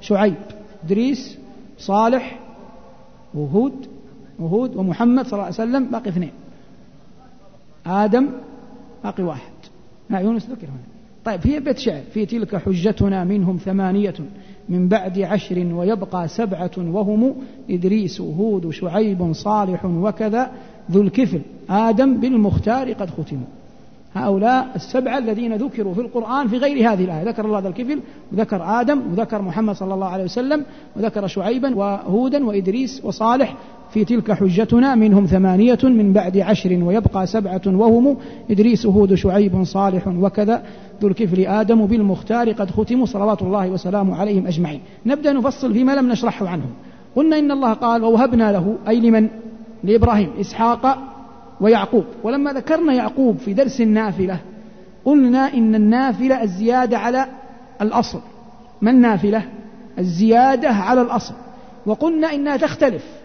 [0.02, 0.36] شعيب
[0.86, 1.38] إدريس
[1.78, 2.39] صالح
[3.34, 3.73] وهود
[4.39, 6.32] وهود ومحمد صلى الله عليه وسلم باقي اثنين.
[7.86, 8.28] آدم
[9.04, 9.52] باقي واحد.
[10.10, 10.89] لا يونس ذكر هنا.
[11.25, 12.02] طيب في بيت شعر.
[12.13, 14.13] في تلك حجتنا منهم ثمانية
[14.69, 17.36] من بعد عشر ويبقى سبعة وهم
[17.69, 20.52] إدريس هود شعيب صالح وكذا
[20.91, 21.41] ذو الكفل.
[21.69, 23.47] آدم بالمختار قد ختموا
[24.13, 27.23] هؤلاء السبعة الذين ذكروا في القرآن في غير هذه الآية.
[27.23, 27.99] ذكر الله ذا الكفل
[28.32, 33.56] وذكر آدم وذكر محمد صلى الله عليه وسلم وذكر شعيبا وهودا وإدريس وصالح
[33.93, 38.17] في تلك حجتنا منهم ثمانية من بعد عشر ويبقى سبعة وهم
[38.52, 40.63] إدريس هود شعيب صالح وكذا.
[41.02, 44.82] ذو الكفل آدم بالمختار قد ختموا صلوات الله وسلامه عليهم أجمعين.
[45.06, 46.69] نبدأ نفصل فيما لم نشرحه عنهم.
[47.15, 49.28] قلنا إن الله قال ووهبنا له أي لمن؟
[49.84, 50.97] لإبراهيم إسحاق
[51.62, 52.04] ويعقوب.
[52.23, 54.39] ولما ذكرنا يعقوب في درس النافلة
[55.06, 57.25] قلنا إن النافلة الزيادة على
[57.82, 58.19] الأصل.
[58.82, 59.43] ما النافلة؟
[59.99, 61.34] الزيادة على الأصل.
[61.86, 63.19] وقلنا إنها تختلف.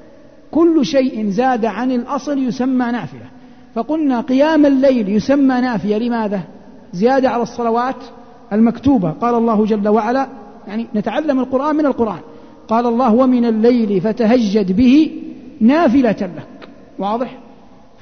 [0.55, 3.27] كل شيء زاد عن الأصل يسمى نافلة.
[3.75, 6.41] فقلنا قيام الليل يسمى نافية لماذا؟
[6.93, 7.97] زيادة على الصلوات
[8.53, 9.11] المكتوبة.
[9.11, 10.29] قال الله جل وعلا
[10.69, 12.21] يعني نتعلم القرآن من القرآن.
[12.69, 15.11] قال الله ومن الليل فتهجد به
[15.61, 16.69] نافلة لك.
[16.99, 17.39] واضح؟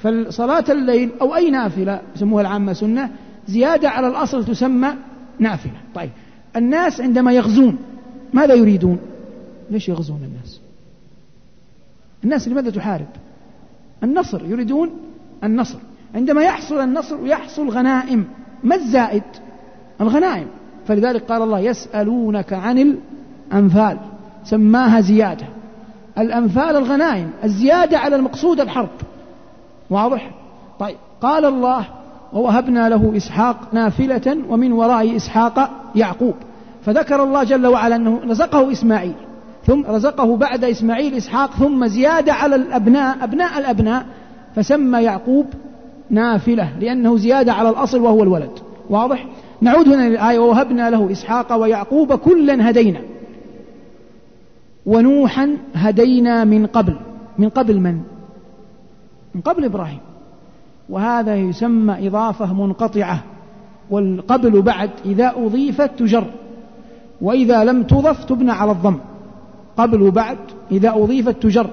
[0.02, 3.10] فصلاة الليل أو أي نافلة يسموها العامة سنة
[3.46, 4.88] زيادة على الأصل تسمى
[5.38, 5.80] نافلة.
[5.94, 6.10] طيب
[6.56, 7.78] الناس عندما يغزون
[8.32, 8.98] ماذا يريدون؟
[9.70, 10.61] ليش يغزون الناس؟
[12.24, 13.06] الناس لماذا تحارب؟
[14.02, 14.90] النصر يريدون
[15.44, 15.78] النصر.
[16.14, 18.24] عندما يحصل النصر ويحصل غنائم.
[18.64, 19.22] ما الزائد؟
[20.00, 20.46] الغنائم.
[20.86, 22.96] فلذلك قال الله يسألونك عن
[23.50, 23.98] الأنفال.
[24.44, 25.46] سماها زيادة.
[26.18, 28.88] الأنفال الغنائم الزيادة على المقصود الحرب.
[29.90, 30.30] واضح؟
[30.78, 30.96] طيب.
[31.20, 31.86] قال الله
[32.32, 36.34] ووهبنا له إسحاق نافلة ومن وراء إسحاق يعقوب.
[36.84, 39.14] فذكر الله جل وعلا أنه رزقه إسماعيل.
[39.66, 44.06] ثم رزقه بعد إسماعيل إسحاق ثم زيادة على الأبناء أبناء الأبناء
[44.56, 45.46] فسمى يعقوب
[46.10, 48.50] نافلة لأنه زيادة على الأصل وهو الولد.
[48.90, 49.26] واضح؟
[49.60, 53.00] نعود هنا للآية ووهبنا له إسحاق ويعقوب كلا هدينا.
[54.86, 56.96] ونوحا هدينا من قبل.
[57.38, 58.00] من قبل من؟
[59.34, 60.00] من قبل إبراهيم.
[60.88, 63.22] وهذا يسمى إضافة منقطعة.
[63.90, 66.24] والقبل بعد إذا أضيفت تجر.
[67.20, 68.96] وإذا لم تضف تبنى على الضم.
[69.76, 70.38] قبل وبعد
[70.72, 71.66] إذا أضيفت تجر.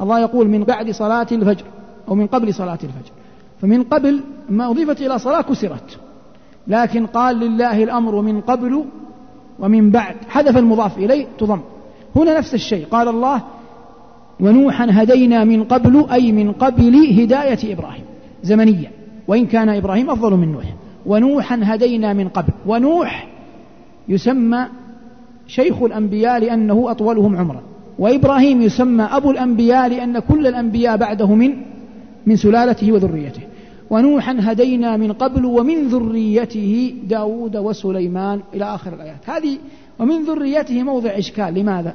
[0.00, 1.64] الله يقول من بعد صلاة الفجر
[2.08, 3.12] أو من قبل صلاة الفجر.
[3.60, 4.20] فمن قبل
[4.50, 5.98] ما أضيفت إلى صلاة كسرت.
[6.66, 8.84] لكن قال لله الأمر من قبل
[9.58, 10.16] ومن بعد.
[10.28, 11.60] حذف المضاف إليه تضم.
[12.16, 12.86] هنا نفس الشيء.
[12.86, 13.42] قال الله
[14.40, 18.04] ونوحا هدينا من قبل أي من قبل هداية إبراهيم
[18.42, 18.90] زمنيا.
[19.28, 20.64] وإن كان إبراهيم أفضل من نوح.
[21.06, 22.52] ونوحا هدينا من قبل.
[22.66, 23.28] ونوح
[24.08, 24.66] يسمى
[25.48, 27.62] شيخ الأنبياء لأنه أطولهم عمرا
[27.98, 31.54] وإبراهيم يسمى أبو الأنبياء لأن كل الأنبياء بعده من
[32.26, 33.42] من سلالته وذريته.
[33.90, 39.30] ونوحا هدينا من قبل ومن ذريته داود وسليمان إلى آخر الآيات.
[39.30, 39.58] هذه
[39.98, 41.54] ومن ذريته موضع إشكال.
[41.54, 41.94] لماذا؟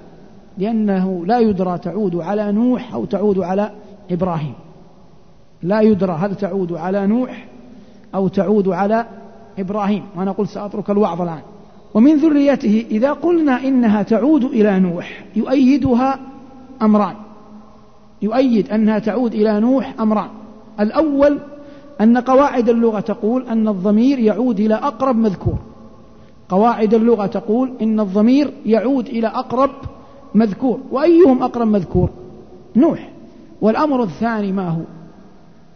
[0.58, 3.72] لأنه لا يدرى تعود على نوح أو تعود على
[4.12, 4.54] إبراهيم.
[5.64, 7.48] لا يدرى هل تعود على نوح
[8.16, 9.06] أو تعود على
[9.60, 10.04] إبراهيم.
[10.16, 11.42] وأنا قلت سأترك الوعظ الآن.
[11.94, 16.20] ومن ذريته إذا قلنا إنها تعود إلى نوح يؤيدها
[16.82, 17.16] أمران.
[18.22, 20.30] يؤيد أنها تعود إلى نوح أمران.
[20.80, 21.40] الأول
[22.02, 25.58] أن قواعد اللغة تقول أن الضمير يعود إلى أقرب مذكور.
[26.50, 29.70] قواعد اللغة تقول إن الضمير يعود إلى أقرب
[30.36, 30.80] مذكور.
[30.92, 32.10] وأيهم أقرب مذكور؟
[32.76, 33.10] نوح.
[33.62, 34.82] والأمر الثاني ما هو؟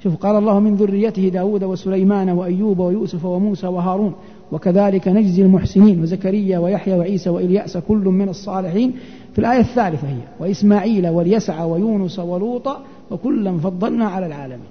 [0.04, 4.14] شوف قال الله من ذريته داود وسليمان وأيوب ويوسف وموسى وهارون.
[4.52, 8.94] وكذلك نجزي المحسنين وزكريا ويحيى وعيسى وإلياس كل من الصالحين.
[9.34, 12.82] في الآية الثالثة هي وإسماعيل واليسع ويونس ولوطا
[13.12, 14.68] وكلا فضلنا على العالمين.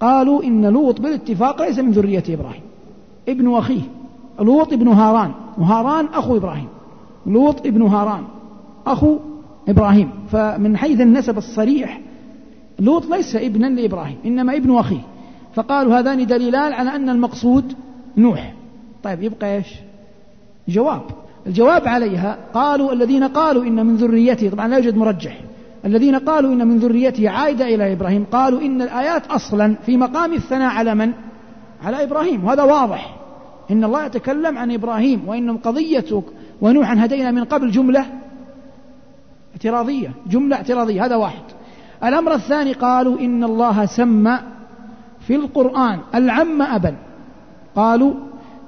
[0.00, 2.62] قالوا إن لوط بالاتفاق ليس من ذرية إبراهيم
[3.28, 3.82] ابن أخيه.
[4.40, 6.68] لوط ابن هاران وهاران أخو إبراهيم.
[7.26, 8.24] لوط ابن هاران
[8.86, 9.18] أخو
[9.68, 10.10] إبراهيم.
[10.28, 12.00] فمن حيث النسب الصريح
[12.78, 15.00] لوط ليس ابنا لإبراهيم إنما ابن أخيه.
[15.54, 17.72] فقالوا هذان دليلان على أن المقصود
[18.16, 18.54] نوح.
[19.04, 19.66] طيب يبقى إيش؟
[20.68, 21.02] جواب.
[21.46, 25.40] الجواب عليها قالوا الذين قالوا إن من ذريته طبعا لا يوجد مرجح.
[25.84, 30.70] الذين قالوا إن من ذريته عائدة إلى إبراهيم قالوا إن الآيات أصلا في مقام الثناء
[30.70, 31.12] على من؟
[31.82, 32.44] على إبراهيم.
[32.44, 33.16] وهذا واضح.
[33.70, 36.22] إن الله يتكلم عن إبراهيم وإن قضية
[36.60, 38.06] ونوحا هدينا من قبل جملة
[39.52, 41.04] اعتراضية جملة اعتراضية.
[41.04, 41.42] هذا واحد.
[42.04, 44.38] الأمر الثاني قالوا إن الله سمى
[45.26, 46.96] في القرآن العم أبا.
[47.76, 48.14] قالوا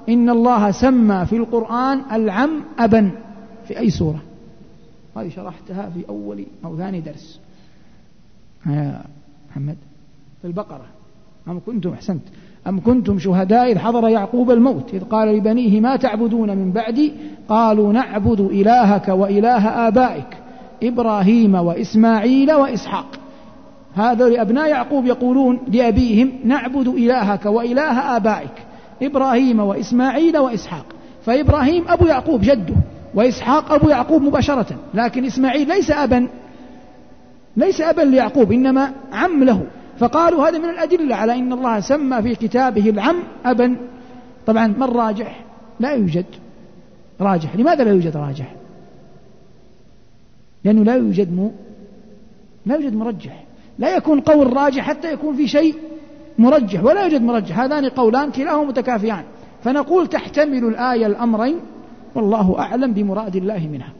[0.09, 3.11] إن الله سمى في القرآن العم أبا
[3.67, 4.21] في أي سورة؟
[5.17, 7.39] هذه شرحتها في أول أو ثاني درس.
[8.65, 9.01] يا
[9.49, 9.77] محمد.
[10.41, 10.85] في البقرة.
[11.47, 12.21] أم كنتم أحسنت.
[12.67, 17.13] أم كنتم شهداء إذ حضر يعقوب الموت إذ قال لبنيه ما تعبدون من بعدي؟
[17.49, 20.37] قالوا نعبد إلهك وإله آبائك
[20.83, 23.19] إبراهيم وإسماعيل وإسحاق.
[23.95, 28.66] هذا لأبناء يعقوب يقولون لأبيهم نعبد إلهك وإله آبائك.
[29.01, 30.85] إبراهيم وإسماعيل وإسحاق.
[31.25, 32.75] فإبراهيم أبو يعقوب جده
[33.15, 34.75] وإسحاق أبو يعقوب مباشرة.
[34.93, 36.27] لكن إسماعيل ليس أبا
[37.57, 39.63] ليس أبا ليعقوب إنما عم له.
[39.99, 43.75] فقالوا هذا من الأدلة على أن الله سمى في كتابه العم أبا.
[44.45, 45.43] طبعا ما الراجح
[45.79, 46.25] لا يوجد.
[47.21, 47.55] راجح.
[47.55, 48.53] لماذا لا يوجد راجح؟
[50.63, 51.51] لأنه لا يوجد مو
[52.65, 53.43] لا يوجد مرجح.
[53.79, 55.75] لا يكون قول راجح حتى يكون في شيء
[56.39, 57.59] مرجح ولا يوجد مرجح.
[57.59, 59.23] هذان قولان كلاهما متكافيان.
[59.63, 61.55] فنقول تحتمل الآية الأمرين
[62.15, 63.91] والله أعلم بمراد الله منها.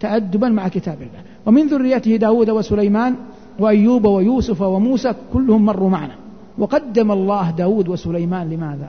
[0.00, 1.22] تأدبا مع كتاب الله.
[1.46, 3.14] ومن ذريته داود وسليمان
[3.58, 6.14] وأيوب ويوسف وموسى كلهم مروا معنا.
[6.58, 8.88] وقدم الله داود وسليمان لماذا؟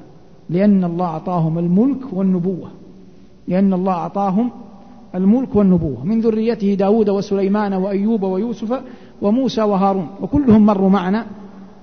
[0.49, 2.71] لأن الله أعطاهم الملك والنبوة.
[3.47, 4.49] لأن الله أعطاهم
[5.15, 6.05] الملك والنبوة.
[6.05, 8.79] من ذريته داود وسليمان وأيوب ويوسف
[9.21, 10.07] وموسى وهارون.
[10.21, 11.25] وكلهم مروا معنا.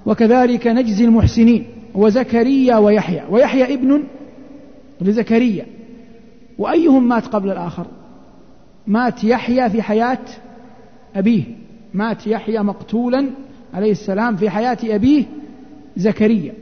[0.06, 4.02] وكذلك نجزي المحسنين وزكريا ويحيى ويحيى ابن
[5.00, 5.66] لزكريا.
[6.58, 7.86] وأيهم مات قبل الآخر؟
[8.86, 10.18] مات يحيى في حياة
[11.16, 11.44] أبيه.
[11.94, 13.30] مات يحيى مقتولا
[13.74, 15.24] عليه السلام في حياة أبيه
[15.96, 16.52] زكريا.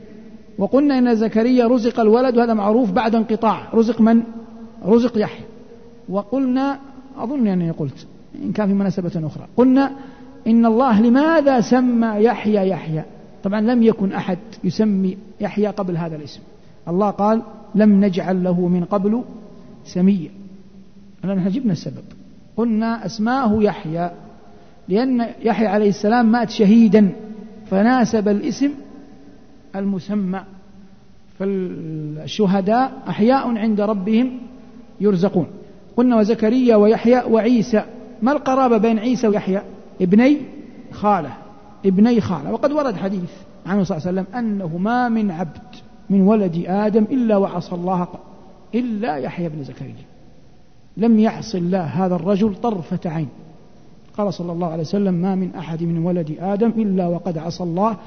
[0.57, 3.67] وقلنا إن زكريا رزق الولد وهذا معروف بعد انقطاع.
[3.73, 4.23] رزق من؟
[4.85, 5.45] رزق يحيى.
[6.09, 6.79] وقلنا
[7.17, 8.07] أظن أني قلت
[8.43, 9.91] إن كان في مناسبة أخرى قلنا
[10.47, 13.03] إن الله لماذا سمى يحيى يحيى؟
[13.43, 16.41] طبعا لم يكن أحد يسمي يحيى قبل هذا الاسم.
[16.87, 17.41] الله قال
[17.75, 19.23] لم نجعل له من قبل
[19.85, 20.29] سميا.
[21.25, 22.03] نحن جبنا السبب.
[22.57, 24.11] قلنا أسماه يحيى
[24.87, 27.09] لأن يحيى عليه السلام مات شهيدا
[27.69, 28.71] فناسب الاسم
[29.75, 30.41] المسمى.
[31.39, 34.39] فالشهداء أحياء عند ربهم
[35.01, 35.47] يرزقون.
[35.97, 37.83] قلنا وزكريا ويحيى وعيسى
[38.21, 39.61] ما القرابة بين عيسى ويحيى؟
[40.01, 40.37] ابني
[40.91, 41.33] خالة.
[41.85, 42.51] ابني خالة.
[42.51, 43.31] وقد ورد حديث
[43.65, 45.75] عنه صلى الله عليه وسلم أنه ما من عبد
[46.09, 48.07] من ولد آدم إلا وعصى الله
[48.75, 49.93] إلا يحيى بن زكريا.
[50.97, 53.27] لم يعص الله هذا الرجل طرفة عين.
[54.17, 57.97] قال صلى الله عليه وسلم ما من أحد من ولد آدم إلا وقد عصى الله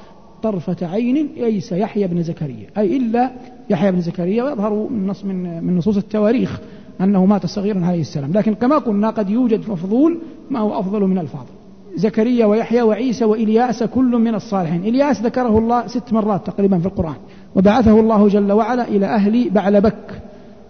[0.43, 2.67] طرفة عين ليس يحيى بن زكريا.
[2.79, 3.31] أي إلا
[3.71, 6.61] يحيى بن زكريا ويظهر من نص من من نصوص التواريخ
[7.01, 8.33] أنه مات صغيرا عليه السلام.
[8.33, 10.19] لكن كما قلنا قد يوجد مفضول
[10.51, 11.62] ما هو أفضل من الفاضل.
[11.97, 14.81] زكريا ويحيى وعيسى وإلياس كل من الصالحين.
[14.81, 17.15] إلياس ذكره الله ست مرات تقريبا في القرآن.
[17.57, 20.23] وبعثه الله جل وعلا إلى أهل بعلبك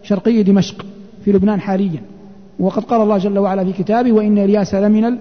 [0.02, 0.84] شرقي دمشق
[1.24, 2.00] في لبنان حاليا.
[2.60, 5.18] وقد قال الله جل وعلا في كتابه وإن إلياس لمن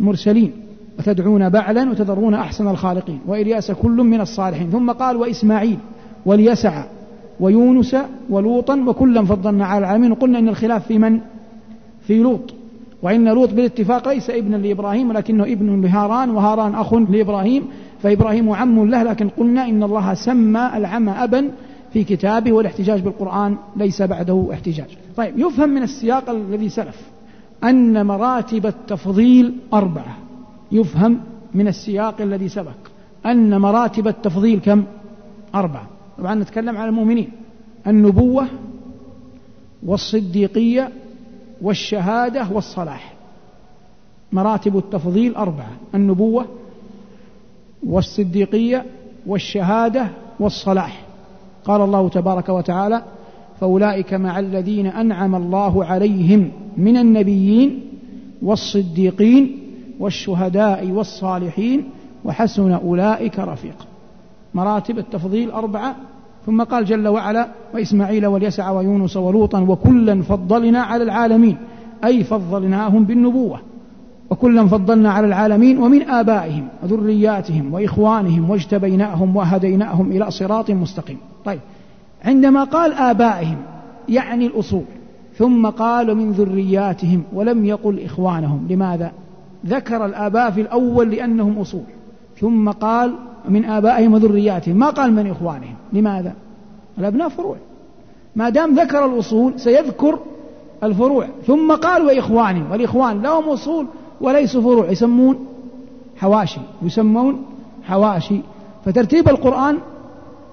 [0.00, 0.52] المرسلين
[0.98, 3.18] وتدعون بعلا وتذرون أحسن الخالقين.
[3.26, 4.70] وإلياس كل من الصالحين.
[4.70, 5.78] ثم قال وإسماعيل
[6.26, 6.84] واليسع
[7.40, 7.96] ويونس
[8.30, 10.12] ولوطا وكلا فضلنا على العالمين.
[10.12, 11.20] وقلنا إن الخلاف في من؟
[12.00, 12.54] في لوط.
[13.02, 17.64] وإن لوط بالاتفاق ليس ابنا لإبراهيم ولكنه ابن لهاران وهاران أخ لإبراهيم
[18.02, 21.50] فإبراهيم عم له لكن قلنا إن الله سمى العم أبا
[21.92, 24.86] في كتابه والاحتجاج بالقرآن ليس بعده احتجاج.
[25.16, 27.00] طيب يفهم من السياق الذي سلف
[27.64, 30.16] أن مراتب التفضيل أربعة.
[30.72, 31.20] يفهم
[31.54, 32.76] من السياق الذي سبق
[33.26, 34.84] أن مراتب التفضيل كم؟
[35.54, 35.86] أربعة.
[36.18, 37.30] طبعا نتكلم عن المؤمنين.
[37.86, 38.46] النبوة
[39.82, 40.90] والصديقية
[41.62, 43.14] والشهادة والصلاح.
[44.32, 46.46] مراتب التفضيل أربعة النبوة
[47.86, 48.84] والصديقية
[49.26, 50.08] والشهادة
[50.40, 51.02] والصلاح.
[51.64, 53.02] قال الله تبارك وتعالى
[53.60, 57.80] فأولئك مع الذين أنعم الله عليهم من النبيين
[58.42, 59.58] والصديقين
[59.98, 61.84] والشهداء والصالحين
[62.24, 63.84] وحسن أولئك رفيقا
[64.54, 65.96] مراتب التفضيل أربعة
[66.46, 71.56] ثم قال جل وعلا وإسماعيل واليسع ويونس ولوطا وكلا فضلنا على العالمين
[72.04, 73.60] أي فضلناهم بالنبوة
[74.30, 81.18] وكلا فضلنا على العالمين ومن آبائهم وذرياتهم وإخوانهم واجتبيناهم وهديناهم إلى صراط مستقيم.
[81.44, 81.60] طيب
[82.24, 83.56] عندما قال آبائهم
[84.08, 84.84] يعني الأصول
[85.36, 89.12] ثم قال من ذرياتهم ولم يقل إخوانهم لماذا؟
[89.66, 91.84] ذكر الآباء في الأول لأنهم أصول
[92.40, 93.14] ثم قال
[93.48, 94.76] من آبائهم وذرياتهم.
[94.76, 95.74] ما قال من إخوانهم.
[95.92, 96.34] لماذا؟
[96.98, 97.56] الأبناء فروع.
[98.36, 100.18] ما دام ذكر الأصول سيذكر
[100.82, 101.26] الفروع.
[101.46, 102.70] ثم قال وإخوانهم.
[102.70, 103.86] والإخوان لهم أصول
[104.20, 104.90] وليسوا فروع.
[104.90, 105.46] يسمون
[106.16, 106.60] حواشي.
[106.82, 107.44] يسمون
[107.84, 108.40] حواشي.
[108.84, 109.78] فترتيب القرآن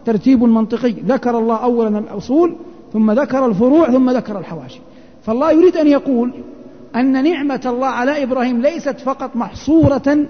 [0.05, 0.91] ترتيب منطقي.
[0.91, 2.55] ذكر الله أولا الأصول
[2.93, 4.79] ثم ذكر الفروع ثم ذكر الحواشي.
[5.25, 6.31] فالله يريد أن يقول
[6.95, 10.27] أن نعمة الله على إبراهيم ليست فقط محصورة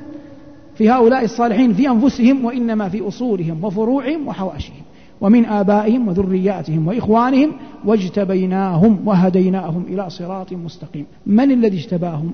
[0.78, 4.82] في هؤلاء الصالحين في أنفسهم وإنما في أصولهم وفروعهم وحواشيهم
[5.22, 7.52] ومن آبائهم وذرياتهم وإخوانهم
[7.86, 11.06] واجتبيناهم وهديناهم إلى صراط مستقيم.
[11.26, 12.32] من الذي اجتباهم؟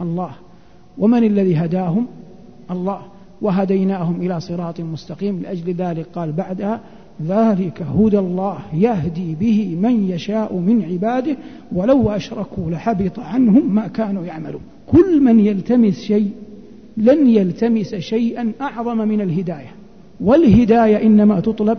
[0.00, 0.30] الله.
[0.98, 2.06] ومن الذي هداهم؟
[2.70, 3.00] الله.
[3.40, 5.40] وهديناهم إلى صراط مستقيم.
[5.42, 6.80] لأجل ذلك قال بعدها
[7.26, 11.36] ذلك هدى الله يهدي به من يشاء من عباده
[11.72, 14.62] ولو أشركوا لحبط عنهم ما كانوا يعملون.
[14.86, 16.30] كل من يلتمس شيء
[16.96, 19.72] لن يلتمس شيئا أعظم من الهداية.
[20.20, 21.78] والهداية إنما تطلب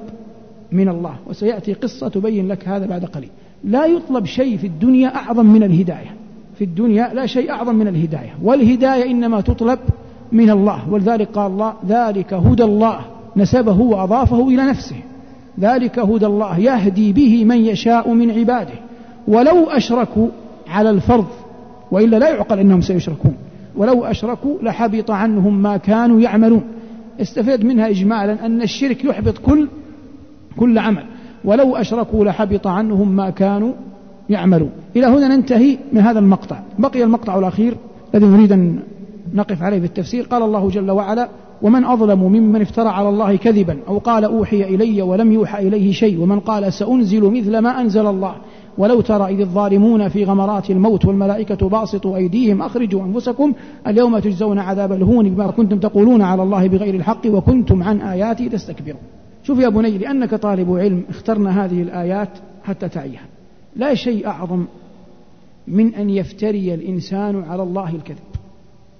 [0.72, 3.30] من الله وسيأتي قصة تبين لك هذا بعد قليل.
[3.64, 6.16] لا يطلب شيء في الدنيا أعظم من الهداية.
[6.58, 8.36] في الدنيا لا شيء أعظم من الهداية.
[8.44, 9.80] والهداية إنما تطلب
[10.32, 10.90] من الله.
[10.90, 13.00] ولذلك قال الله ذلك هدى الله
[13.36, 14.96] نسبه وأضافه إلى نفسه.
[15.60, 18.74] ذلك هدى الله يهدي به من يشاء من عباده.
[19.28, 20.28] ولو أشركوا
[20.68, 21.28] على الفرض
[21.92, 23.36] وإلا لا يعقل أنهم سيشركون.
[23.78, 26.64] ولو أشركوا لحبط عنهم ما كانوا يعملون.
[27.22, 29.68] استفاد منها إجمالا أن الشرك يحبط كل
[30.58, 31.06] كل عمل.
[31.46, 33.74] ولو أشركوا لحبط عنهم ما كانوا
[34.30, 34.70] يعملون.
[34.96, 36.60] إلى هنا ننتهي من هذا المقطع.
[36.80, 37.76] بقي المقطع الأخير
[38.16, 38.80] الذي نريد أن
[39.34, 41.30] نقف عليه في التفسير قال الله جل وعلا
[41.62, 46.20] ومن أظلم ممن افترى على الله كذبا أو قال أوحي إلي ولم يوحى إليه شيء
[46.20, 48.36] ومن قال سأنزل مثل ما أنزل الله
[48.78, 53.54] ولو ترى إذ الظالمون في غمرات الموت والملائكة باسطوا أيديهم أخرجوا أنفسكم
[53.88, 59.02] اليوم تجزون عذاب الهون بما كنتم تقولون على الله بغير الحق وكنتم عن آياتي تستكبرون.
[59.44, 62.30] شوف يا بني لأنك طالب علم اخترنا هذه الآيات
[62.64, 63.26] حتى تعيها.
[63.76, 64.66] لا شيء أعظم
[65.68, 68.18] من أن يفتري الإنسان على الله الكذب.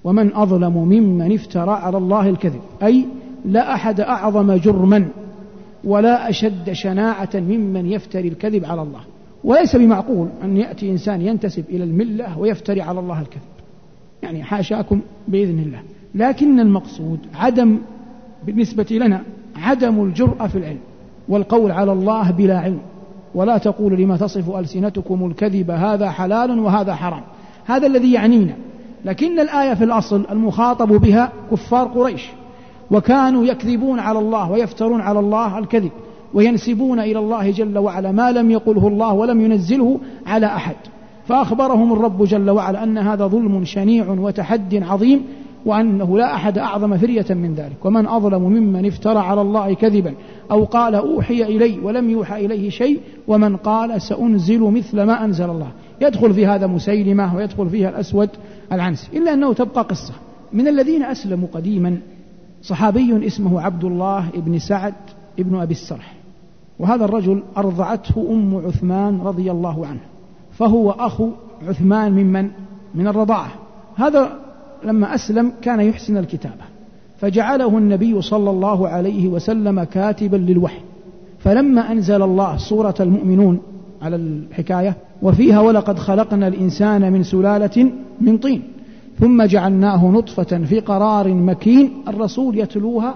[0.04, 2.62] ومن أظلم ممن افترى على الله الكذب.
[2.84, 3.06] أي
[3.46, 5.08] لا أحد أعظم جرما
[5.84, 9.00] ولا أشد شناعة ممن يفتري الكذب على الله.
[9.44, 13.42] وليس بمعقول أن يأتي إنسان ينتسب إلى الملة ويفتري على الله الكذب.
[14.24, 15.80] يعني حاشاكم بإذن الله.
[16.16, 17.78] لكن المقصود عدم
[18.46, 19.22] بالنسبة لنا
[19.56, 20.80] عدم الجرأة في العلم
[21.30, 22.80] والقول على الله بلا علم.
[23.36, 27.24] ولا تقول لما تصف ألسنتكم الكذب هذا حلال وهذا حرام.
[27.66, 28.54] هذا الذي يعنينا.
[29.06, 32.30] لكن الآية في الأصل المخاطب بها كفار قريش.
[32.92, 35.92] وكانوا يكذبون على الله ويفترون على الله الكذب.
[36.34, 40.76] وينسبون إلى الله جل وعلا ما لم يقله الله ولم ينزله على أحد.
[41.28, 45.24] فأخبرهم الرب جل وعلا أن هذا ظلم شنيع وتحد عظيم
[45.66, 47.86] وأنه لا أحد أعظم فرية من ذلك.
[47.86, 50.14] ومن أظلم ممن افترى على الله كذبا
[50.52, 55.72] أو قال أوحي إلي ولم يوحى إليه شيء ومن قال سأنزل مثل ما أنزل الله.
[56.02, 58.30] يدخل في هذا مسيلمة ويدخل فيها الأسود
[58.72, 60.14] العنسي إلا أنه تبقى قصة.
[60.54, 61.98] من الذين أسلموا قديما
[62.62, 64.94] صحابي اسمه عبد الله بن سعد
[65.38, 66.23] بن أبي السرح.
[66.80, 70.00] وهذا الرجل أرضعته أم عثمان رضي الله عنه
[70.52, 71.30] فهو أخو
[71.68, 72.50] عثمان ممن
[72.96, 73.52] من الرضاعة.
[73.96, 74.40] هذا
[74.84, 76.64] لما أسلم كان يحسن الكتابة.
[77.18, 80.82] فجعله النبي صلى الله عليه وسلم كاتبا للوحي.
[81.40, 83.60] فلما أنزل الله سورة المؤمنون
[84.02, 88.62] على الحكاية وفيها ولقد خلقنا الإنسان من سلالة من طين
[89.20, 93.16] ثم جعلناه نطفة في قرار مكين الرسول يتلوها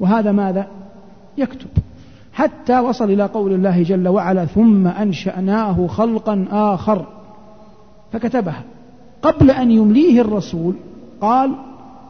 [0.00, 0.66] وهذا ماذا؟
[1.38, 1.68] يكتب.
[2.36, 7.06] حتى وصل إلى قول الله جل وعلا ثم أنشأناه خلقا آخر.
[8.12, 8.62] فكتبها.
[9.22, 10.74] قبل أن يمليه الرسول
[11.20, 11.52] قال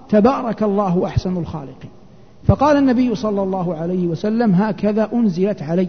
[0.08, 1.90] تبارك الله أحسن الخالقين.
[2.46, 5.88] فقال النبي صلى الله عليه وسلم هكذا أنزلت علي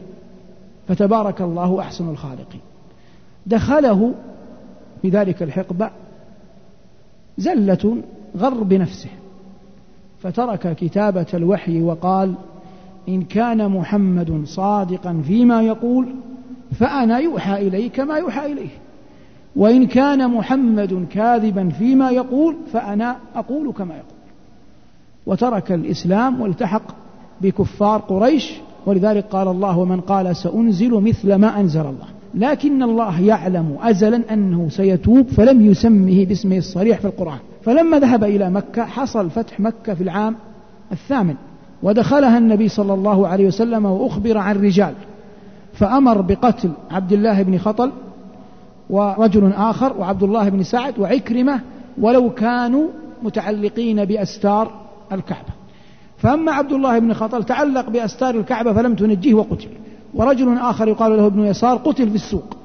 [0.87, 2.61] فتبارك الله أحسن الخالقين.
[3.45, 4.11] دخله
[5.01, 5.89] في ذلك الحقبة
[7.37, 7.97] زلة
[8.37, 9.09] غر بنفسه
[10.19, 12.33] فترك كتابة الوحي وقال
[13.09, 16.05] إن كان محمد صادقا فيما يقول
[16.79, 18.69] فأنا يوحى إلي كما يوحى إليه.
[19.55, 24.17] وإن كان محمد كاذبا فيما يقول فأنا أقول كما يقول.
[25.25, 26.83] وترك الإسلام والتحق
[27.41, 28.53] بكفار قريش
[28.85, 32.07] ولذلك قال الله ومن قال سأنزل مثل ما أنزل الله.
[32.35, 37.39] لكن الله يعلم أزلا أنه سيتوب فلم يسمه باسمه الصريح في القرآن.
[37.63, 40.35] فلما ذهب إلى مكة حصل فتح مكة في العام
[40.91, 41.35] الثامن.
[41.83, 44.93] ودخلها النبي صلى الله عليه وسلم وأخبر عن رجال.
[45.73, 47.91] فأمر بقتل عبد الله بن خطل
[48.89, 51.59] ورجل آخر وعبد الله بن سعد وعكرمة
[52.01, 52.87] ولو كانوا
[53.23, 54.71] متعلقين بأستار
[55.11, 55.49] الكعبة.
[56.17, 59.67] فأما عبد الله بن خطل تعلق بأستار الكعبة فلم تنجيه وقتل.
[60.13, 62.57] ورجل آخر يقال له ابن يسار قتل في السوق.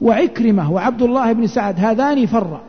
[0.00, 2.60] وعكرمة وعبد الله بن سعد هذان فرا.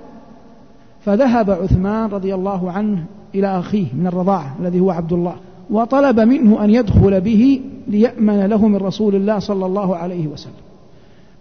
[1.02, 3.04] فذهب عثمان رضي الله عنه
[3.36, 5.36] إلى أخيه من الرضاعة الذي هو عبد الله.
[5.72, 10.54] وطلب منه أن يدخل به ليأمن له من رسول الله صلى الله عليه وسلم.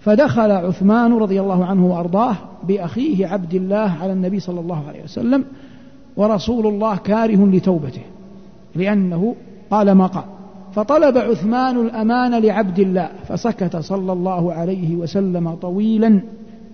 [0.00, 2.36] فدخل عثمان رضي الله عنه وأرضاه
[2.68, 5.44] بأخيه عبد الله على النبي صلى الله عليه وسلم
[6.16, 8.02] ورسول الله كاره لتوبته
[8.76, 9.34] لأنه
[9.70, 10.24] قال ما قال.
[10.74, 16.20] فطلب عثمان الأمان لعبد الله فسكت صلى الله عليه وسلم طويلا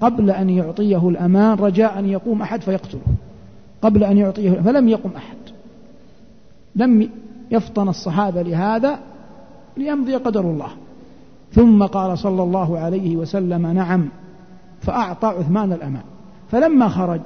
[0.01, 3.01] قبل أن يعطيه الأمان رجاء أن يقوم أحد فيقتله.
[3.83, 5.37] قبل أن يعطيه فلم يقم أحد.
[6.77, 7.09] لم
[7.55, 8.99] يفطن الصحابة لهذا
[9.77, 10.69] ليمضي قدر الله.
[11.53, 14.09] ثم قال صلى الله عليه وسلم نعم
[14.81, 16.03] فأعطى عثمان الأمان.
[16.51, 17.21] فلما خرج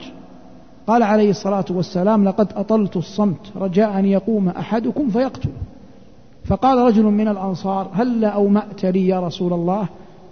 [0.87, 5.53] قال عليه الصلاة والسلام لقد أطلت الصمت رجاء أن يقوم أحدكم فيقتله
[6.45, 9.89] فقال رجل من الأنصار هل أومأت لي يا رسول الله؟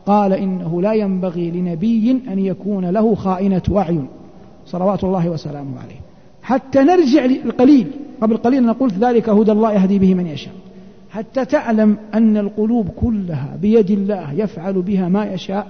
[0.06, 4.08] قال إنه لا ينبغي لنبي أن يكون له خائنة أعين
[4.66, 6.05] صلوات الله وسلامه عليه.
[6.46, 7.86] حتى نرجع القليل.
[8.20, 10.52] قبل قليل نقول ذلك هدى الله يهدي به من يشاء.
[11.10, 15.66] حتى تعلم أن القلوب كلها بيد الله يفعل بها ما يشاء.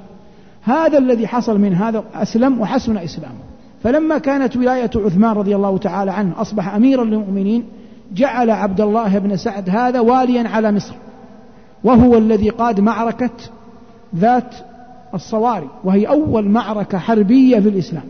[0.62, 3.38] هذا الذي حصل من هذا أسلم وحسن إسلامه.
[3.82, 7.64] فلما كانت ولاية عثمان رضي الله تعالى عنه أصبح أميرا للمؤمنين
[8.14, 10.94] جعل عبد الله بن سعد هذا واليا على مصر.
[11.84, 13.30] وهو الذي قاد معركة
[14.16, 14.54] ذات
[15.14, 18.04] الصواري وهي أول معركة حربية في الإسلام.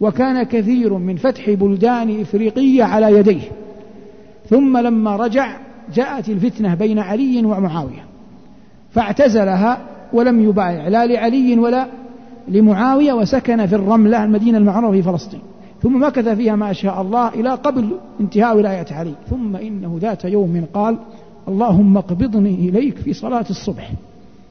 [0.00, 3.48] وكان كثير من فتح بلدان إفريقية على يديه.
[4.50, 5.56] ثم لما رجع
[5.94, 8.04] جاءت الفتنة بين علي ومعاوية.
[8.90, 9.78] فاعتزلها
[10.12, 11.86] ولم يبايع لا لعلي ولا
[12.48, 15.40] لمعاوية وسكن في الرملة المدينة المعروفة في فلسطين.
[15.82, 17.90] ثم مكث فيها ما شاء الله إلى قبل
[18.20, 19.14] انتهاء ولاية علي.
[19.30, 20.96] ثم إنه ذات يوم قال
[21.48, 23.92] اللهم اقبضني إليك في صلاة الصبح.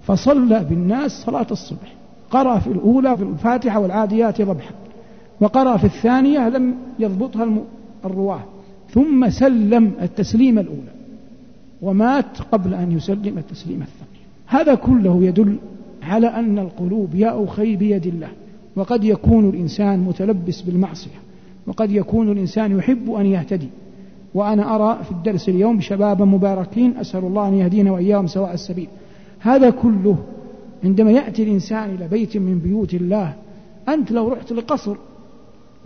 [0.04, 1.94] فصلى بالناس صلاة الصبح.
[2.32, 4.72] قرأ في الأولى في الفاتحة والعاديات ضبحا.
[5.42, 7.48] وقرأ في الثانية لم يضبطها
[8.06, 8.44] الرواة.
[8.90, 10.92] ثم سلم التسليم الأولى.
[11.82, 14.20] ومات قبل أن يسلم التسليم الثاني.
[14.46, 15.58] هذا كله يدل
[16.04, 18.30] على أن القلوب يا أخي بيد الله.
[18.76, 21.20] وقد يكون الإنسان متلبس بالمعصية.
[21.68, 23.68] وقد يكون الإنسان يحب أن يهتدي.
[24.34, 28.88] وأنا أرى في الدرس اليوم شبابا مباركين أسأل الله أن يهدينا وإياهم سواء السبيل.
[29.40, 30.18] هذا كله
[30.84, 33.34] عندما يأتي الإنسان إلى بيت من بيوت الله
[33.90, 34.96] أنت لو رحت لقصر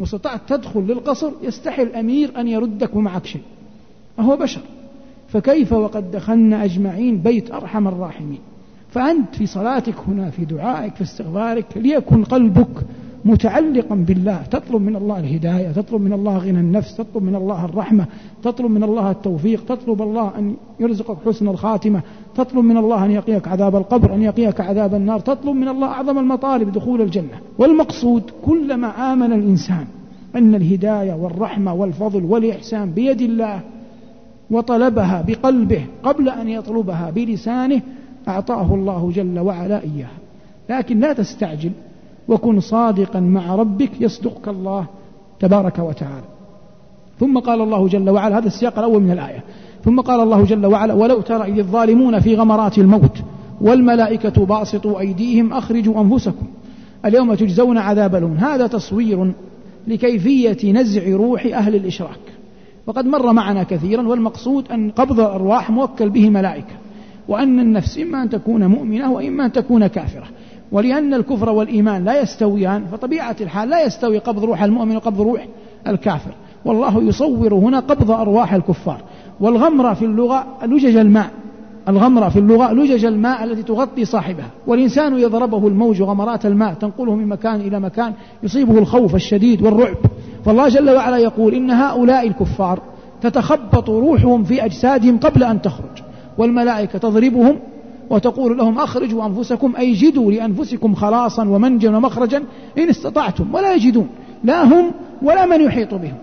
[0.02, 3.42] واستطعت تدخل للقصر يستحي الأمير أن يردك ومعك شيء.
[4.20, 4.62] أهو بشر.
[5.28, 8.40] فكيف وقد دخلنا أجمعين بيت أرحم الراحمين؟
[8.92, 12.86] فأنت في صلاتك هنا في دعائك في استغفارك ليكن قلبك
[13.26, 14.42] متعلقا بالله.
[14.52, 18.06] تطلب من الله الهداية تطلب من الله غنى النفس تطلب من الله الرحمة
[18.44, 22.02] تطلب من الله التوفيق تطلب الله أن يرزقك حسن الخاتمة
[22.36, 26.20] تطلب من الله أن يقيك عذاب القبر أن يقيك عذاب النار تطلب من الله أعظم
[26.20, 27.40] المطالب دخول الجنة.
[27.58, 29.86] والمقصود كلما آمن الإنسان
[30.36, 33.60] أن الهداية والرحمة والفضل والإحسان بيد الله
[34.52, 37.82] وطلبها بقلبه قبل أن يطلبها بلسانه
[38.28, 40.18] أعطاه الله جل وعلا إياها.
[40.70, 41.72] لكن لا تستعجل
[42.28, 44.86] وكن صادقا مع ربك يصدقك الله
[45.40, 46.26] تبارك وتعالى.
[47.20, 49.44] ثم قال الله جل وعلا هذا السياق الأول من الآية.
[49.86, 53.18] ثم قال الله جل وعلا ولو ترى إذ الظالمون في غمرات الموت
[53.62, 56.46] والملائكة باسطوا أيديهم أخرجوا أنفسكم
[57.06, 58.38] اليوم تجزون عذاب الهون.
[58.38, 59.32] هذا تصوير
[59.88, 62.20] لكيفية نزع روح أهل الإشراك.
[62.88, 66.74] وقد مر معنا كثيرا والمقصود أن قبض الأرواح موكل به ملائكة
[67.28, 70.28] وأن النفس إما أن تكون مؤمنة وإما أن تكون كافرة.
[70.72, 75.48] ولأن الكفر والإيمان لا يستويان فطبيعة الحال لا يستوي قبض روح المؤمن وقبض روح
[75.88, 76.32] الكافر.
[76.66, 79.02] والله يصور هنا قبض أرواح الكفار.
[79.40, 81.30] والغمرة في اللغة لجج الماء.
[81.88, 84.50] الغمرة في اللغة لجج الماء التي تغطي صاحبها.
[84.68, 88.14] والإنسان يضربه الموج غمرات الماء تنقله من مكان إلى مكان
[88.44, 89.98] يصيبه الخوف الشديد والرعب.
[90.46, 92.80] فالله جل وعلا يقول إن هؤلاء الكفار
[93.22, 96.04] تتخبط روحهم في أجسادهم قبل أن تخرج.
[96.38, 97.56] والملائكة تضربهم
[98.10, 102.44] وتقول لهم أخرجوا أنفسكم أي جدوا لأنفسكم خلاصا ومنجا ومخرجا
[102.78, 104.10] إن استطعتم ولا يجدون
[104.44, 104.92] لا هم
[105.22, 106.16] ولا من يحيط بهم.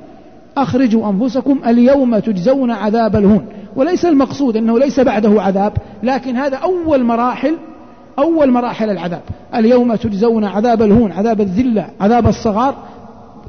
[0.57, 3.47] أخرجوا أنفسكم اليوم تجزون عذاب الهون.
[3.77, 5.73] وليس المقصود أنه ليس بعده عذاب
[6.03, 7.57] لكن هذا أول مراحل
[8.19, 9.23] أول مراحل العذاب.
[9.55, 12.75] اليوم تجزون عذاب الهون عذاب الذلة عذاب الصغار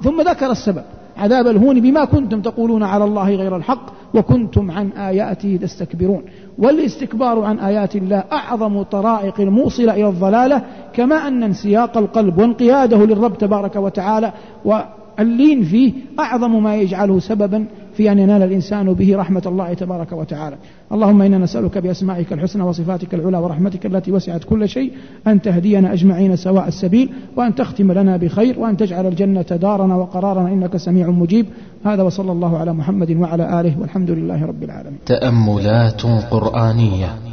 [0.04, 0.84] ثم ذكر السبب.
[1.20, 6.22] عذاب الهون بما كنتم تقولون على الله غير الحق وكنتم عن آياته تستكبرون.
[6.58, 10.62] والاستكبار عن آيات الله أعظم طرائق الموصلة إلى الضلالة
[10.94, 14.34] كما أن انسياق القلب وانقياده للرب تبارك وتعالى
[15.20, 17.66] اللين فيه أعظم ما يجعله سببا
[18.00, 20.56] في أن ينال الإنسان به رحمة الله تبارك وتعالى.
[20.92, 24.92] اللهم إنا نسألك بأسمائك الحسنى وصفاتك العلى ورحمتك التي وسعت كل شيء
[25.28, 30.78] أن تهدينا أجمعين سواء السبيل وأن تختم لنا بخير وأن تجعل الجنة دارنا وقرارنا إنك
[30.78, 31.46] سميع مجيب.
[31.86, 35.00] هذا وصلى الله على محمد وعلى آله والحمد لله رب العالمين.
[35.06, 37.29] تأملات قرآنية.